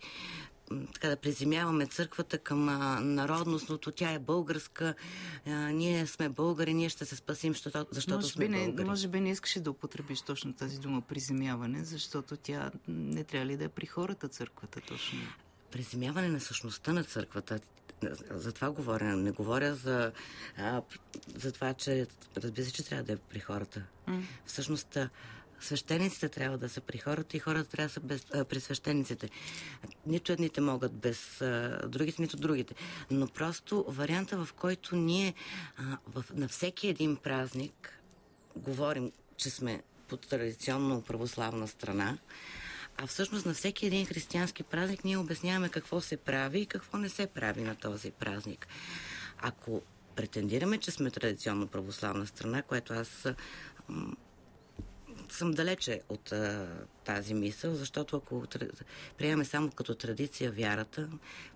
така 0.92 1.08
да 1.08 1.16
приземяваме 1.16 1.86
църквата 1.86 2.38
към 2.38 2.68
а, 2.68 3.00
народностното. 3.00 3.92
Тя 3.92 4.10
е 4.10 4.18
българска, 4.18 4.94
а, 5.46 5.50
ние 5.50 6.06
сме 6.06 6.28
българи, 6.28 6.74
ние 6.74 6.88
ще 6.88 7.04
се 7.04 7.16
спасим, 7.16 7.52
защото, 7.52 7.86
защото 7.90 8.16
може, 8.16 8.28
сме 8.28 8.44
би 8.44 8.56
не, 8.56 8.66
българи. 8.66 8.84
може 8.84 9.08
би 9.08 9.20
не 9.20 9.30
искаше 9.30 9.60
да 9.60 9.70
употребиш 9.70 10.22
точно 10.22 10.52
тази 10.52 10.78
дума 10.78 11.00
приземяване, 11.00 11.84
защото 11.84 12.36
тя 12.36 12.70
не 12.88 13.24
трябва 13.24 13.46
ли 13.46 13.56
да 13.56 13.64
е 13.64 13.68
при 13.68 13.86
хората 13.86 14.28
църквата 14.28 14.80
точно. 14.80 15.18
Приземяване 15.70 16.28
на 16.28 16.40
същността 16.40 16.92
на 16.92 17.04
църквата. 17.04 17.60
За 18.30 18.52
това 18.52 18.70
говоря. 18.70 19.16
Не 19.16 19.30
говоря 19.30 19.74
за, 19.74 20.12
а, 20.56 20.82
за 21.36 21.52
това, 21.52 21.74
че 21.74 22.06
разбира 22.36 22.66
се, 22.66 22.72
че 22.72 22.84
трябва 22.84 23.04
да 23.04 23.12
е 23.12 23.16
при 23.16 23.40
хората. 23.40 23.82
М. 24.06 24.22
Всъщност, 24.46 24.98
свещениците 25.64 26.28
трябва 26.28 26.58
да 26.58 26.68
са 26.68 26.80
при 26.80 26.98
хората 26.98 27.36
и 27.36 27.40
хората 27.40 27.70
трябва 27.70 27.88
да 27.88 27.92
са 27.92 28.00
без, 28.00 28.26
а, 28.34 28.44
при 28.44 28.60
свещениците. 28.60 29.30
Нито 30.06 30.32
едните 30.32 30.60
могат 30.60 30.92
без 30.92 31.40
а, 31.40 31.80
другите, 31.88 32.22
нито 32.22 32.36
другите. 32.36 32.74
Но 33.10 33.28
просто 33.28 33.84
варианта, 33.88 34.44
в 34.44 34.52
който 34.52 34.96
ние 34.96 35.34
а, 35.76 35.98
в, 36.06 36.24
на 36.34 36.48
всеки 36.48 36.88
един 36.88 37.16
празник 37.16 38.00
говорим, 38.56 39.12
че 39.36 39.50
сме 39.50 39.82
по 40.08 40.16
традиционно 40.16 41.02
православна 41.02 41.68
страна, 41.68 42.18
а 42.96 43.06
всъщност 43.06 43.46
на 43.46 43.54
всеки 43.54 43.86
един 43.86 44.06
християнски 44.06 44.62
празник 44.62 45.04
ние 45.04 45.16
обясняваме 45.16 45.68
какво 45.68 46.00
се 46.00 46.16
прави 46.16 46.60
и 46.60 46.66
какво 46.66 46.98
не 46.98 47.08
се 47.08 47.26
прави 47.26 47.62
на 47.62 47.76
този 47.76 48.10
празник. 48.10 48.66
Ако 49.38 49.82
претендираме, 50.16 50.78
че 50.78 50.90
сме 50.90 51.10
традиционно 51.10 51.66
православна 51.66 52.26
страна, 52.26 52.62
което 52.62 52.92
аз 52.92 53.26
съм 55.34 55.50
далече 55.50 56.00
от 56.08 56.32
а, 56.32 56.68
тази 57.04 57.34
мисъл, 57.34 57.74
защото 57.74 58.16
ако 58.16 58.44
приемаме 59.18 59.44
само 59.44 59.70
като 59.70 59.94
традиция 59.94 60.52
вярата, 60.52 61.08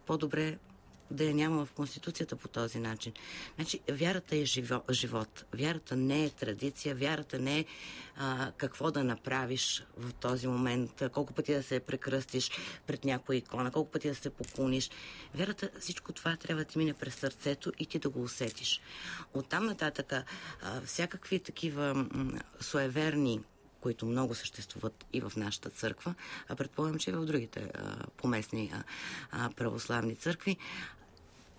по-добре 0.07 0.59
да 1.11 1.25
я 1.25 1.35
няма 1.35 1.67
в 1.67 1.73
Конституцията 1.73 2.37
по 2.37 2.49
този 2.49 2.79
начин. 2.79 3.13
Значи, 3.55 3.81
вярата 3.91 4.37
е 4.37 4.45
живо, 4.45 4.81
живот. 4.91 5.45
Вярата 5.55 5.97
не 5.97 6.25
е 6.25 6.31
традиция, 6.31 6.95
вярата 6.95 7.39
не 7.39 7.59
е 7.59 7.65
а, 8.17 8.53
какво 8.57 8.91
да 8.91 9.05
направиш 9.05 9.85
в 9.97 10.13
този 10.13 10.47
момент, 10.47 11.03
колко 11.13 11.33
пъти 11.33 11.55
да 11.55 11.63
се 11.63 11.81
прекръстиш 11.81 12.51
пред 12.87 13.05
някоя 13.05 13.37
икона, 13.37 13.71
колко 13.71 13.91
пъти 13.91 14.09
да 14.09 14.15
се 14.15 14.31
поклониш. 14.31 14.91
Вярата, 15.35 15.71
всичко 15.81 16.13
това 16.13 16.37
трябва 16.37 16.65
да 16.65 16.71
ти 16.71 16.79
мине 16.79 16.95
през 16.95 17.15
сърцето 17.15 17.73
и 17.79 17.87
ти 17.87 17.99
да 17.99 18.09
го 18.09 18.23
усетиш. 18.23 18.81
Оттам 19.35 19.67
нататък, 19.67 20.13
а, 20.13 20.25
всякакви 20.85 21.39
такива 21.39 21.95
м- 21.95 22.41
суеверни 22.61 23.41
които 23.81 24.07
много 24.07 24.35
съществуват 24.35 25.07
и 25.13 25.21
в 25.21 25.33
нашата 25.37 25.71
църква, 25.71 26.15
а 26.49 26.57
предполагам, 26.57 26.99
че 26.99 27.11
и 27.11 27.13
в 27.13 27.27
другите 27.27 27.71
а, 27.75 28.07
поместни 28.17 28.73
а, 28.75 28.85
а, 29.31 29.51
православни 29.51 30.17
църкви, 30.17 30.57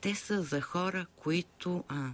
те 0.02 0.16
са 0.16 0.44
за 0.44 0.62
хора, 0.62 1.06
които 1.16 1.84
а, 1.88 2.10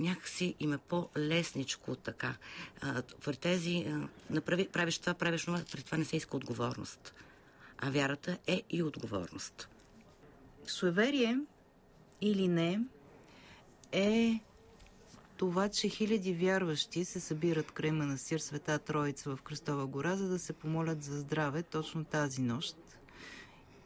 някакси 0.00 0.54
им 0.60 0.72
е 0.72 0.78
по-лесничко 0.78 1.96
така. 1.96 2.34
А, 2.80 3.02
при 3.24 3.36
тези, 3.36 3.84
а, 3.88 4.08
направи, 4.30 4.68
правиш 4.68 4.98
това, 4.98 5.14
правиш 5.14 5.44
това, 5.44 5.62
при 5.72 5.82
това 5.82 5.98
не 5.98 6.04
се 6.04 6.16
иска 6.16 6.36
отговорност. 6.36 7.14
А 7.78 7.90
вярата 7.90 8.38
е 8.46 8.62
и 8.70 8.82
отговорност. 8.82 9.68
Суеверие 10.66 11.38
или 12.20 12.48
не 12.48 12.80
е 13.92 14.40
това, 15.38 15.68
че 15.68 15.88
хиляди 15.88 16.34
вярващи 16.34 17.04
се 17.04 17.20
събират 17.20 17.72
край 17.72 17.92
манастир 17.92 18.38
Света 18.38 18.78
Троица 18.78 19.36
в 19.36 19.42
Кръстова 19.42 19.86
гора, 19.86 20.16
за 20.16 20.28
да 20.28 20.38
се 20.38 20.52
помолят 20.52 21.02
за 21.02 21.20
здраве 21.20 21.62
точно 21.62 22.04
тази 22.04 22.42
нощ. 22.42 22.76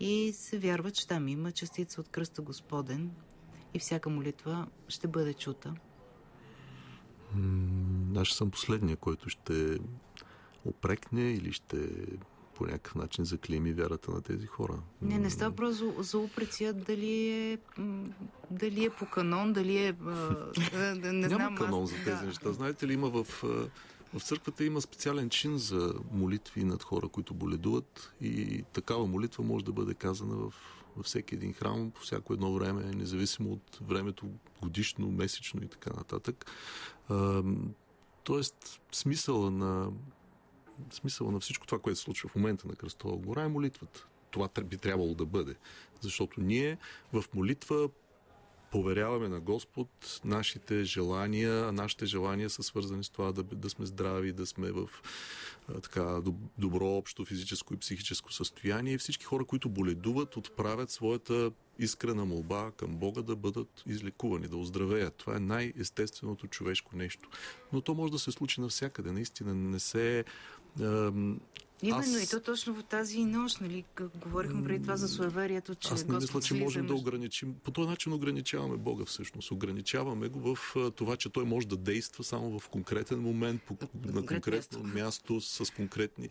И 0.01 0.33
се 0.33 0.59
вярва, 0.59 0.91
че 0.91 1.09
там 1.09 1.29
има 1.29 1.53
частица 1.53 2.01
от 2.01 2.09
кръста 2.09 2.43
Господен 2.43 3.11
и 3.75 3.79
всяка 3.79 4.11
молитва 4.11 4.67
ще 4.89 5.09
бъде 5.09 5.35
чута. 5.35 5.75
Аз 8.17 8.29
съм 8.29 8.51
последния, 8.51 8.97
който 8.97 9.29
ще 9.29 9.79
опрекне 10.65 11.33
или 11.33 11.53
ще 11.53 11.89
по 12.55 12.65
някакъв 12.65 12.95
начин 12.95 13.25
заклейми 13.25 13.73
вярата 13.73 14.11
на 14.11 14.21
тези 14.21 14.47
хора. 14.47 14.79
Не, 15.03 15.19
не 15.19 15.31
става 15.31 15.57
просто 15.57 15.95
за, 15.99 16.29
за 16.39 16.73
дали 16.73 17.29
е, 17.29 17.59
дали 18.51 18.85
е 18.85 18.91
по 18.91 19.07
канон, 19.07 19.53
дали 19.53 19.77
е... 19.77 19.95
А, 20.07 20.95
не 20.95 21.13
Няма 21.13 21.29
знам, 21.29 21.57
канон 21.57 21.85
аз, 21.85 21.91
за 21.91 21.97
тези 21.97 22.21
да. 22.21 22.27
неща. 22.27 22.53
Знаете 22.53 22.87
ли, 22.87 22.93
има 22.93 23.09
в, 23.09 23.25
в 24.15 24.21
църквата 24.21 24.65
има 24.65 24.81
специален 24.81 25.31
чин 25.31 25.59
за 25.59 25.95
молитви 26.13 26.65
над 26.65 26.83
хора, 26.83 27.09
които 27.09 27.35
боледуват 27.35 28.13
и 28.21 28.65
такава 28.73 29.07
молитва 29.07 29.45
може 29.45 29.65
да 29.65 29.73
бъде 29.73 29.95
казана 29.95 30.37
в, 30.37 30.53
във 30.97 31.07
всеки 31.07 31.35
един 31.35 31.53
храм, 31.53 31.91
по 31.91 32.01
всяко 32.01 32.33
едно 32.33 32.53
време, 32.53 32.85
независимо 32.85 33.53
от 33.53 33.79
времето 33.89 34.27
годишно, 34.63 35.11
месечно 35.11 35.65
и 35.65 35.69
така 35.69 35.91
нататък. 35.91 36.47
Тоест, 38.25 38.81
смисъла 38.93 39.51
на 39.51 39.91
смисъла 40.91 41.33
на 41.33 41.41
всичко 41.41 41.67
това, 41.67 41.79
което 41.79 41.99
се 41.99 42.05
случва 42.05 42.29
в 42.29 42.37
момента 42.37 42.69
на 42.69 42.77
Кръстова 42.77 43.17
гора 43.17 43.43
е 43.43 43.49
молитвата. 43.49 44.07
Това 44.31 44.49
би 44.65 44.77
трябвало 44.77 45.15
да 45.15 45.27
бъде. 45.27 45.55
Защото 46.01 46.41
ние 46.41 46.79
в 47.13 47.25
молитва 47.35 47.89
поверяваме 48.73 49.29
на 49.29 49.41
Господ 49.41 50.21
нашите 50.25 50.85
желания, 50.85 51.69
а 51.69 51.73
нашите 51.73 52.07
желания 52.07 52.51
са 52.51 52.63
свързани 52.63 53.05
с 53.05 53.11
това 53.11 53.33
да, 53.33 53.43
да 53.43 53.71
сме 53.71 53.87
здрави, 53.87 54.33
да 54.33 54.47
сме 54.47 54.71
в 54.71 54.89
а, 55.69 55.81
така, 55.81 56.21
добро 56.59 56.87
общо 56.87 57.25
физическо 57.25 57.75
и 57.75 57.77
психическо 57.77 58.33
състояние. 58.33 58.95
И 58.95 58.99
всички 58.99 59.25
хора, 59.25 59.45
които 59.45 59.69
боледуват, 59.69 60.37
отправят 60.37 60.91
своята 60.91 61.51
искрена 61.79 62.25
молба 62.25 62.71
към 62.77 62.97
Бога 62.97 63.23
да 63.23 63.37
бъдат 63.37 63.83
излекувани, 63.87 64.49
да 64.49 64.57
оздравеят. 64.57 65.15
Това 65.15 65.37
е 65.37 65.41
най-естественото 65.41 66.47
човешко 66.47 66.97
нещо. 66.97 67.29
Но 67.73 67.81
то 67.81 67.95
може 67.95 68.13
да 68.13 68.19
се 68.19 68.33
случи 68.33 68.61
навсякъде. 68.61 69.13
Наистина 69.13 69.55
не 69.55 69.81
се 69.81 70.25
Именно 71.83 72.17
аз... 72.17 72.25
и 72.25 72.31
то 72.31 72.41
точно 72.41 72.75
в 72.75 72.83
тази 72.83 73.25
нощ, 73.25 73.61
нали, 73.61 73.85
говорихме 74.15 74.65
преди 74.65 74.83
това 74.83 74.97
за 74.97 75.09
суеверието, 75.09 75.75
че 75.75 75.95
Аз 75.95 76.07
не 76.07 76.15
мисля, 76.15 76.41
че 76.41 76.55
можем 76.55 76.87
да 76.87 76.95
ограничим. 76.95 77.55
По 77.65 77.71
този 77.71 77.89
начин 77.89 78.13
ограничаваме 78.13 78.77
Бога 78.77 79.05
всъщност. 79.05 79.51
Ограничаваме 79.51 80.29
го 80.29 80.55
в 80.55 80.77
това, 80.97 81.17
че 81.17 81.31
той 81.31 81.45
може 81.45 81.67
да 81.69 81.77
действа 81.77 82.25
само 82.25 82.59
в 82.59 82.69
конкретен 82.69 83.21
момент, 83.21 83.63
по, 83.63 83.77
на, 84.07 84.13
на 84.13 84.27
конкретно 84.27 84.83
място. 84.83 84.99
място, 84.99 85.41
с 85.41 85.71
конкретни 85.71 86.29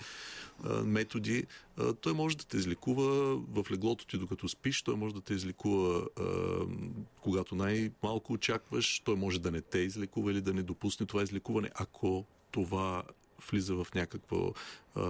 а, 0.64 0.84
методи. 0.84 1.44
А, 1.78 1.94
той 1.94 2.14
може 2.14 2.38
да 2.38 2.46
те 2.46 2.58
излекува 2.58 3.36
в 3.38 3.72
леглото 3.72 4.06
ти 4.06 4.18
докато 4.18 4.50
спиш, 4.50 4.82
той 4.82 4.96
може 4.96 5.16
да 5.16 5.22
те 5.22 5.34
излекува 5.34 6.08
а, 6.20 6.24
когато 7.22 7.56
най-малко 7.56 8.34
очакваш, 8.34 9.00
той 9.00 9.16
може 9.16 9.42
да 9.42 9.52
не 9.52 9.62
те 9.62 9.80
излекува 9.80 10.32
или 10.32 10.42
да 10.42 10.54
не 10.54 10.64
допусне 10.64 11.06
това 11.06 11.24
излекуване, 11.24 11.70
ако 11.76 12.26
това 12.52 13.04
влиза 13.50 13.76
в 13.76 13.88
някакво, 13.96 14.54
а, 14.96 15.02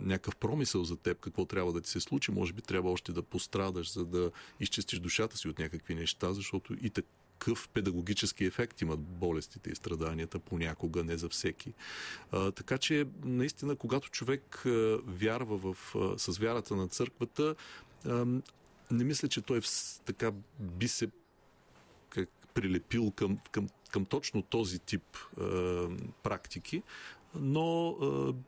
някакъв 0.00 0.36
промисъл 0.36 0.84
за 0.84 0.96
теб, 0.96 1.20
какво 1.20 1.44
трябва 1.44 1.72
да 1.72 1.80
ти 1.80 1.90
се 1.90 2.00
случи. 2.00 2.30
Може 2.30 2.52
би 2.52 2.62
трябва 2.62 2.90
още 2.90 3.12
да 3.12 3.22
пострадаш, 3.22 3.92
за 3.92 4.04
да 4.04 4.30
изчистиш 4.60 4.98
душата 4.98 5.36
си 5.36 5.48
от 5.48 5.58
някакви 5.58 5.94
неща, 5.94 6.32
защото 6.32 6.76
и 6.82 6.90
такъв 6.90 7.68
педагогически 7.68 8.44
ефект 8.44 8.80
имат 8.80 9.00
болестите 9.00 9.70
и 9.70 9.74
страданията 9.74 10.38
понякога, 10.38 11.04
не 11.04 11.16
за 11.16 11.28
всеки. 11.28 11.72
А, 12.32 12.50
така 12.50 12.78
че, 12.78 13.06
наистина, 13.24 13.76
когато 13.76 14.10
човек 14.10 14.66
а, 14.66 14.98
вярва 15.06 15.58
в, 15.58 15.94
а, 15.96 16.18
с 16.18 16.38
вярата 16.38 16.76
на 16.76 16.88
църквата, 16.88 17.54
а, 18.06 18.26
не 18.90 19.04
мисля, 19.04 19.28
че 19.28 19.40
той 19.40 19.60
така 20.04 20.32
би 20.58 20.88
се 20.88 21.08
как, 22.08 22.28
прилепил 22.54 23.10
към, 23.10 23.38
към, 23.50 23.68
към 23.90 24.04
точно 24.04 24.42
този 24.42 24.78
тип 24.78 25.16
а, 25.40 25.88
практики, 26.22 26.82
но 27.34 27.92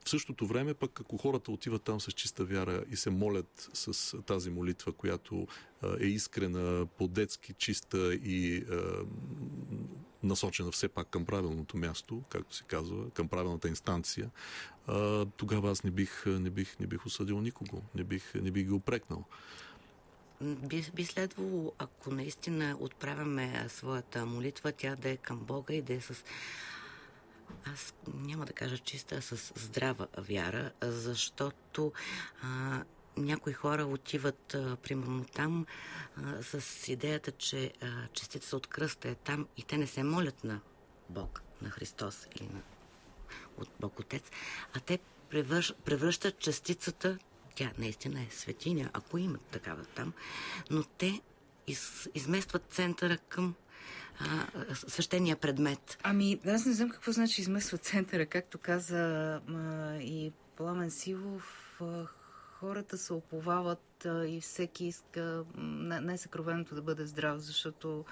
в 0.04 0.08
същото 0.08 0.46
време 0.46 0.74
пък 0.74 1.00
ако 1.00 1.16
хората 1.16 1.52
отиват 1.52 1.82
там 1.82 2.00
с 2.00 2.12
чиста 2.12 2.44
вяра 2.44 2.84
и 2.90 2.96
се 2.96 3.10
молят 3.10 3.70
с 3.74 4.16
тази 4.22 4.50
молитва, 4.50 4.92
която 4.92 5.46
е 6.00 6.06
искрена, 6.06 6.86
по-детски 6.98 7.52
чиста 7.52 8.14
и 8.14 8.64
насочена 10.22 10.70
все 10.70 10.88
пак 10.88 11.08
към 11.08 11.24
правилното 11.24 11.76
място, 11.76 12.22
както 12.28 12.54
се 12.56 12.64
казва, 12.64 13.10
към 13.10 13.28
правилната 13.28 13.68
инстанция, 13.68 14.30
тогава 15.36 15.70
аз 15.70 15.84
не 15.84 15.90
бих, 15.90 16.24
не 16.26 16.50
бих, 16.50 16.78
не 16.80 16.86
бих 16.86 17.06
осъдил 17.06 17.40
никого, 17.40 17.82
не 17.94 18.04
бих, 18.04 18.34
не 18.34 18.50
бих 18.50 18.64
ги 18.64 18.72
опрекнал. 18.72 19.24
Би, 20.42 20.84
би 20.94 21.04
следвало, 21.04 21.72
ако 21.78 22.10
наистина 22.10 22.76
отправяме 22.80 23.66
своята 23.68 24.26
молитва, 24.26 24.72
тя 24.72 24.96
да 24.96 25.10
е 25.10 25.16
към 25.16 25.38
Бога 25.38 25.74
и 25.74 25.82
да 25.82 25.94
е 25.94 26.00
с 26.00 26.24
аз 27.72 27.94
няма 28.14 28.46
да 28.46 28.52
кажа 28.52 28.78
чиста, 28.78 29.22
с 29.22 29.52
здрава 29.56 30.06
вяра, 30.18 30.72
защото 30.82 31.92
а, 32.42 32.82
някои 33.16 33.52
хора 33.52 33.86
отиват, 33.86 34.54
а, 34.54 34.76
примерно 34.76 35.24
там, 35.24 35.66
а, 36.16 36.42
с 36.42 36.88
идеята, 36.88 37.32
че 37.32 37.72
а, 37.80 37.86
частица 38.12 38.56
от 38.56 38.66
кръста 38.66 39.08
е 39.08 39.14
там 39.14 39.46
и 39.56 39.62
те 39.62 39.76
не 39.76 39.86
се 39.86 40.02
молят 40.02 40.44
на 40.44 40.60
Бог, 41.08 41.42
на 41.62 41.70
Христос 41.70 42.26
или 42.34 42.48
на 42.48 42.60
от 43.56 43.68
Бог 43.80 44.00
Отец, 44.00 44.22
а 44.74 44.80
те 44.80 44.98
превърш, 45.30 45.74
превръщат 45.84 46.38
частицата, 46.38 47.18
тя 47.54 47.72
наистина 47.78 48.20
е 48.20 48.28
светиня, 48.30 48.90
ако 48.92 49.18
имат 49.18 49.42
такава 49.42 49.84
там, 49.84 50.12
но 50.70 50.84
те 50.84 51.20
из, 51.66 52.08
изместват 52.14 52.64
центъра 52.70 53.18
към 53.18 53.54
а, 54.20 54.74
свещения 54.74 55.36
предмет. 55.36 55.98
Ами, 56.02 56.40
аз 56.46 56.66
не 56.66 56.72
знам 56.72 56.90
какво 56.90 57.12
значи 57.12 57.40
измесва 57.40 57.78
центъра. 57.78 58.26
Както 58.26 58.58
каза 58.58 59.00
а, 59.48 59.96
и 59.96 60.32
Пламен 60.56 60.90
Силов, 60.90 61.76
а, 61.80 62.06
хората 62.60 62.98
се 62.98 63.12
оповават 63.12 64.06
а, 64.06 64.26
и 64.26 64.40
всеки 64.40 64.86
иска 64.86 65.44
най-съкровеното 65.56 66.74
да 66.74 66.82
бъде 66.82 67.06
здрав, 67.06 67.38
защото 67.38 68.04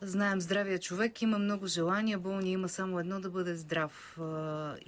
Знаем, 0.00 0.40
здравия 0.40 0.78
човек 0.78 1.22
има 1.22 1.38
много 1.38 1.66
желания, 1.66 2.18
болни 2.18 2.52
има 2.52 2.68
само 2.68 3.00
едно 3.00 3.20
да 3.20 3.30
бъде 3.30 3.56
здрав. 3.56 4.18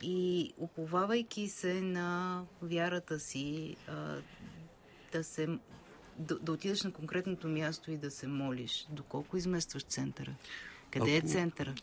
И 0.03 0.53
уповавайки 0.57 1.49
се 1.49 1.81
на 1.81 2.42
вярата 2.62 3.20
си, 3.20 3.77
да 5.12 5.25
се 5.25 5.49
да, 6.20 6.38
да 6.38 6.52
отидеш 6.52 6.83
на 6.83 6.92
конкретното 6.92 7.48
място 7.48 7.90
и 7.90 7.96
да 7.96 8.11
се 8.11 8.26
молиш. 8.26 8.87
Доколко 8.90 9.37
изместваш 9.37 9.83
центъра? 9.83 10.35
Къде 10.90 11.14
е 11.14 11.18
Ако... 11.18 11.26
е 11.26 11.30
центъра? 11.30 11.74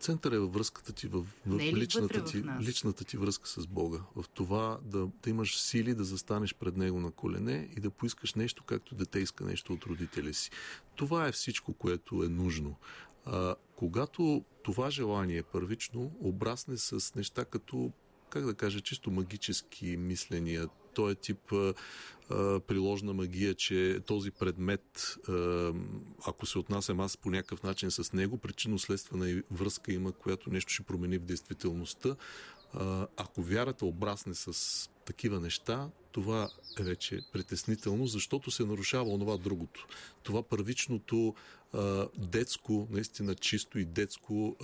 Център 0.00 0.32
е 0.32 0.38
във 0.38 0.52
връзката 0.52 0.92
ти, 0.92 1.06
в, 1.06 1.26
в 1.46 1.60
е 1.60 1.72
личната, 1.72 2.24
ти, 2.24 2.40
в 2.40 2.58
личната 2.60 3.04
ти 3.04 3.16
връзка 3.16 3.48
с 3.48 3.66
Бога. 3.66 3.98
В 4.16 4.24
това 4.28 4.78
да, 4.84 5.08
да 5.22 5.30
имаш 5.30 5.60
сили 5.60 5.94
да 5.94 6.04
застанеш 6.04 6.54
пред 6.54 6.76
Него 6.76 7.00
на 7.00 7.10
колене 7.10 7.68
и 7.76 7.80
да 7.80 7.90
поискаш 7.90 8.34
нещо, 8.34 8.64
както 8.64 8.94
дете 8.94 9.18
иска 9.18 9.44
нещо 9.44 9.72
от 9.72 9.84
родителя 9.84 10.34
си. 10.34 10.50
Това 10.96 11.28
е 11.28 11.32
всичко, 11.32 11.72
което 11.72 12.22
е 12.22 12.28
нужно. 12.28 12.76
А, 13.24 13.54
когато 13.76 14.44
това 14.62 14.90
желание 14.90 15.42
първично 15.42 16.12
обрасне 16.20 16.76
с 16.76 17.14
неща 17.14 17.44
като 17.44 17.92
как 18.30 18.44
да 18.44 18.54
кажа, 18.54 18.80
чисто 18.80 19.10
магически 19.10 19.96
мисления, 19.96 20.68
този 20.98 21.16
тип 21.16 21.52
а, 21.52 21.74
а, 22.30 22.60
приложна 22.60 23.14
магия, 23.14 23.54
че 23.54 24.00
този 24.06 24.30
предмет, 24.30 25.16
ако 26.26 26.46
се 26.46 26.58
отнасям 26.58 27.00
аз 27.00 27.16
по 27.16 27.30
някакъв 27.30 27.62
начин 27.62 27.90
с 27.90 28.12
него, 28.12 28.38
причинно-следствена 28.38 29.42
връзка 29.50 29.92
има, 29.92 30.12
която 30.12 30.50
нещо 30.50 30.72
ще 30.72 30.82
промени 30.82 31.18
в 31.18 31.24
действителността. 31.24 32.16
Ако 33.16 33.42
вярата 33.42 33.86
обрасне 33.86 34.34
с 34.34 34.52
такива 35.04 35.40
неща, 35.40 35.90
това 36.12 36.48
е 36.78 36.82
вече 36.82 37.20
притеснително, 37.32 38.06
защото 38.06 38.50
се 38.50 38.64
нарушава 38.64 39.10
онова 39.10 39.36
другото. 39.36 39.86
Това 40.22 40.42
първичното 40.42 41.34
детско, 42.18 42.88
наистина 42.90 43.34
чисто 43.34 43.78
и 43.78 43.84
детско 43.84 44.56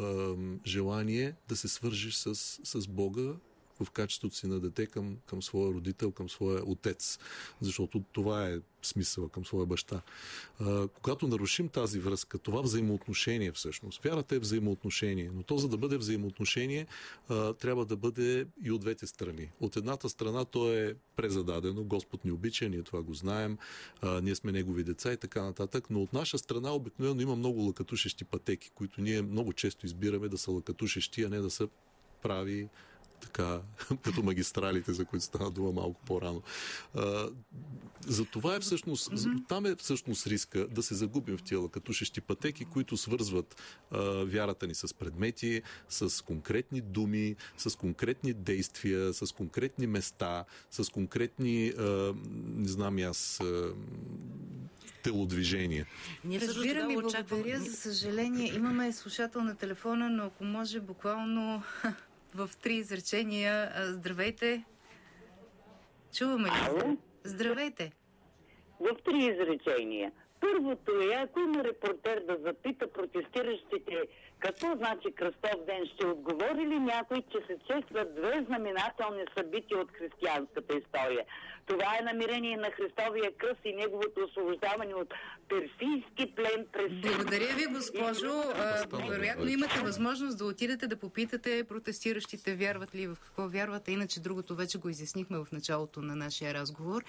желание 0.66 1.35
да 1.49 1.57
се 1.57 1.68
свържиш 1.68 2.14
с, 2.14 2.35
с 2.64 2.88
Бога 2.88 3.35
в 3.81 3.91
качеството 3.91 4.37
си 4.37 4.47
на 4.47 4.61
дете 4.61 4.87
към, 4.87 5.17
към 5.27 5.43
своя 5.43 5.75
родител, 5.75 6.13
към 6.13 6.29
своя 6.29 6.63
отец. 6.67 7.19
Защото 7.61 8.03
това 8.13 8.49
е 8.49 8.59
смисъла 8.83 9.29
към 9.29 9.45
своя 9.45 9.67
баща. 9.67 10.01
А, 10.61 10.89
когато 10.89 11.29
нарушим 11.29 11.69
тази 11.69 11.99
връзка, 11.99 12.39
това 12.39 12.63
взаимоотношение 12.63 13.53
всъщност, 13.53 14.03
вярата 14.03 14.37
е 14.37 14.39
взаимоотношение, 14.39 15.31
но 15.35 15.43
то 15.43 15.59
за 15.59 15.69
да 15.69 15.77
бъде 15.77 15.97
взаимоотношение, 15.97 16.87
а, 17.29 17.53
трябва 17.53 17.87
да 17.87 17.97
бъде 17.97 18.47
и 18.63 18.71
от 18.71 18.81
двете 18.81 19.07
страни. 19.07 19.51
От 19.61 19.77
едната 19.77 20.09
страна 20.09 20.45
то 20.45 20.73
е 20.73 20.95
презададено, 21.17 21.85
Господ 21.85 22.25
ни 22.25 22.33
обича, 22.33 22.69
ние 22.69 22.83
това 22.83 23.03
го 23.03 23.15
знаем, 23.15 23.59
а, 24.03 24.21
ние 24.21 24.35
сме 24.35 24.53
негови 24.53 24.85
деца 24.85 25.13
и 25.13 25.17
така 25.17 25.43
нататък, 25.43 25.91
но 25.91 26.03
от 26.03 26.13
наша 26.13 26.39
страна 26.39 26.75
обикновено 26.75 27.21
има 27.21 27.37
много 27.37 27.61
лъкатушещи 27.61 28.25
пътеки, 28.25 28.71
които 28.71 29.01
ние 29.01 29.23
много 29.23 29.53
често 29.53 29.87
избираме 29.87 30.29
да 30.29 30.39
са 30.39 30.51
лъкатушещи, 30.51 31.23
а 31.23 31.29
не 31.29 31.39
да 31.39 31.51
са 31.51 31.69
прави 32.23 32.69
така, 33.25 33.61
като 34.03 34.23
магистралите, 34.23 34.93
за 34.93 35.05
които 35.05 35.25
стана 35.25 35.51
дума 35.51 35.73
малко 35.73 36.01
по-рано. 36.07 36.43
А, 36.95 37.29
за 38.07 38.25
това 38.25 38.57
е 38.57 38.61
всъщност, 38.61 39.11
mm-hmm. 39.11 39.49
там 39.49 39.67
е 39.67 39.77
всъщност 39.77 40.27
риска 40.27 40.67
да 40.69 40.83
се 40.83 40.95
загубим 40.95 41.37
в 41.37 41.43
тия 41.43 41.69
катушещи 41.69 42.21
пътеки, 42.21 42.65
които 42.65 42.97
свързват 42.97 43.63
а, 43.91 44.01
вярата 44.25 44.67
ни 44.67 44.75
с 44.75 44.95
предмети, 44.95 45.63
с 45.89 46.25
конкретни 46.25 46.81
думи, 46.81 47.37
с 47.57 47.77
конкретни 47.77 48.33
действия, 48.33 49.15
с 49.15 49.35
конкретни 49.35 49.87
места, 49.87 50.45
с 50.71 50.93
конкретни, 50.93 51.69
а, 51.79 52.15
не 52.35 52.69
знам 52.69 52.99
аз, 52.99 53.41
а, 53.41 53.73
телодвижения. 55.05 55.87
Разбирам 56.25 56.91
и 56.91 56.95
благодаря. 56.95 57.61
За 57.61 57.73
съжаление, 57.73 58.55
имаме 58.55 58.93
слушател 58.93 59.41
на 59.41 59.55
телефона, 59.55 60.11
но 60.11 60.25
ако 60.25 60.45
може 60.45 60.81
буквално 60.81 61.63
в 62.35 62.57
три 62.57 62.81
изречения. 62.81 63.73
Здравейте! 63.92 64.64
Чуваме 66.12 66.51
ли? 66.51 66.99
Здравейте! 67.23 67.92
В 68.79 68.94
три 69.05 69.31
изречения. 69.31 70.12
Първото 70.44 70.92
е, 71.00 71.14
ако 71.14 71.40
има 71.40 71.64
репортер 71.64 72.22
да 72.28 72.37
запита 72.46 72.92
протестиращите 72.92 74.02
какво 74.38 74.76
значи 74.76 75.12
Кръстов 75.14 75.64
ден, 75.66 75.87
ще 75.94 76.07
отговори 76.07 76.66
ли 76.66 76.78
някой, 76.78 77.22
че 77.33 77.38
се 77.46 77.57
честват 77.66 78.14
две 78.14 78.44
знаменателни 78.46 79.24
събития 79.37 79.78
от 79.78 79.90
християнската 79.98 80.78
история? 80.78 81.24
Това 81.66 81.98
е 82.00 82.04
намерение 82.04 82.57
на 82.57 82.70
Христовия 82.70 83.33
кръст 83.37 83.61
и 83.64 83.72
неговото 83.72 84.20
освобождаване 84.28 84.94
от 84.94 85.14
персийски 85.48 86.35
плен 86.37 86.66
през... 86.72 86.92
Благодаря 86.92 87.54
ви, 87.54 87.66
госпожо. 87.66 88.42
И... 89.04 89.11
Вероятно 89.11 89.48
имате 89.48 89.80
възможност 89.80 90.38
да 90.38 90.44
отидете 90.44 90.87
да 90.87 90.96
попитате 90.96 91.64
протестиращите 91.68 92.54
вярват 92.54 92.94
ли 92.94 93.07
в 93.07 93.16
какво 93.24 93.48
вярват, 93.48 93.88
иначе 93.88 94.20
другото 94.20 94.54
вече 94.54 94.78
го 94.78 94.88
изяснихме 94.88 95.38
в 95.38 95.46
началото 95.52 96.02
на 96.02 96.16
нашия 96.16 96.54
разговор. 96.54 97.02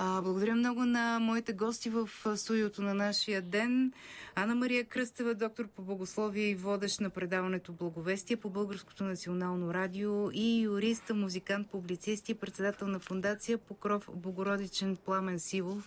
А, 0.00 0.22
благодаря 0.22 0.54
много 0.54 0.84
на 0.84 1.18
моите 1.20 1.52
гости 1.52 1.90
в 1.90 2.08
студиото 2.36 2.82
на 2.82 2.94
нашия 2.94 3.42
ден. 3.42 3.92
Ана 4.34 4.54
Мария 4.54 4.84
Кръстева, 4.84 5.34
доктор 5.34 5.68
по 5.68 5.82
богословие 5.82 6.50
и 6.50 6.54
водещ 6.54 7.00
на 7.00 7.10
предаването 7.10 7.72
Благовестие 7.72 8.36
по 8.36 8.50
Българското 8.50 9.04
национално 9.04 9.74
радио 9.74 10.30
и 10.32 10.60
юрист, 10.60 11.10
музикант, 11.14 11.70
публицист 11.70 12.28
и 12.28 12.34
председател 12.34 12.88
на 12.88 12.98
фундация 12.98 13.58
Покров 13.58 14.08
Богородичен 14.14 14.96
Пламен 14.96 15.38
Силов. 15.38 15.84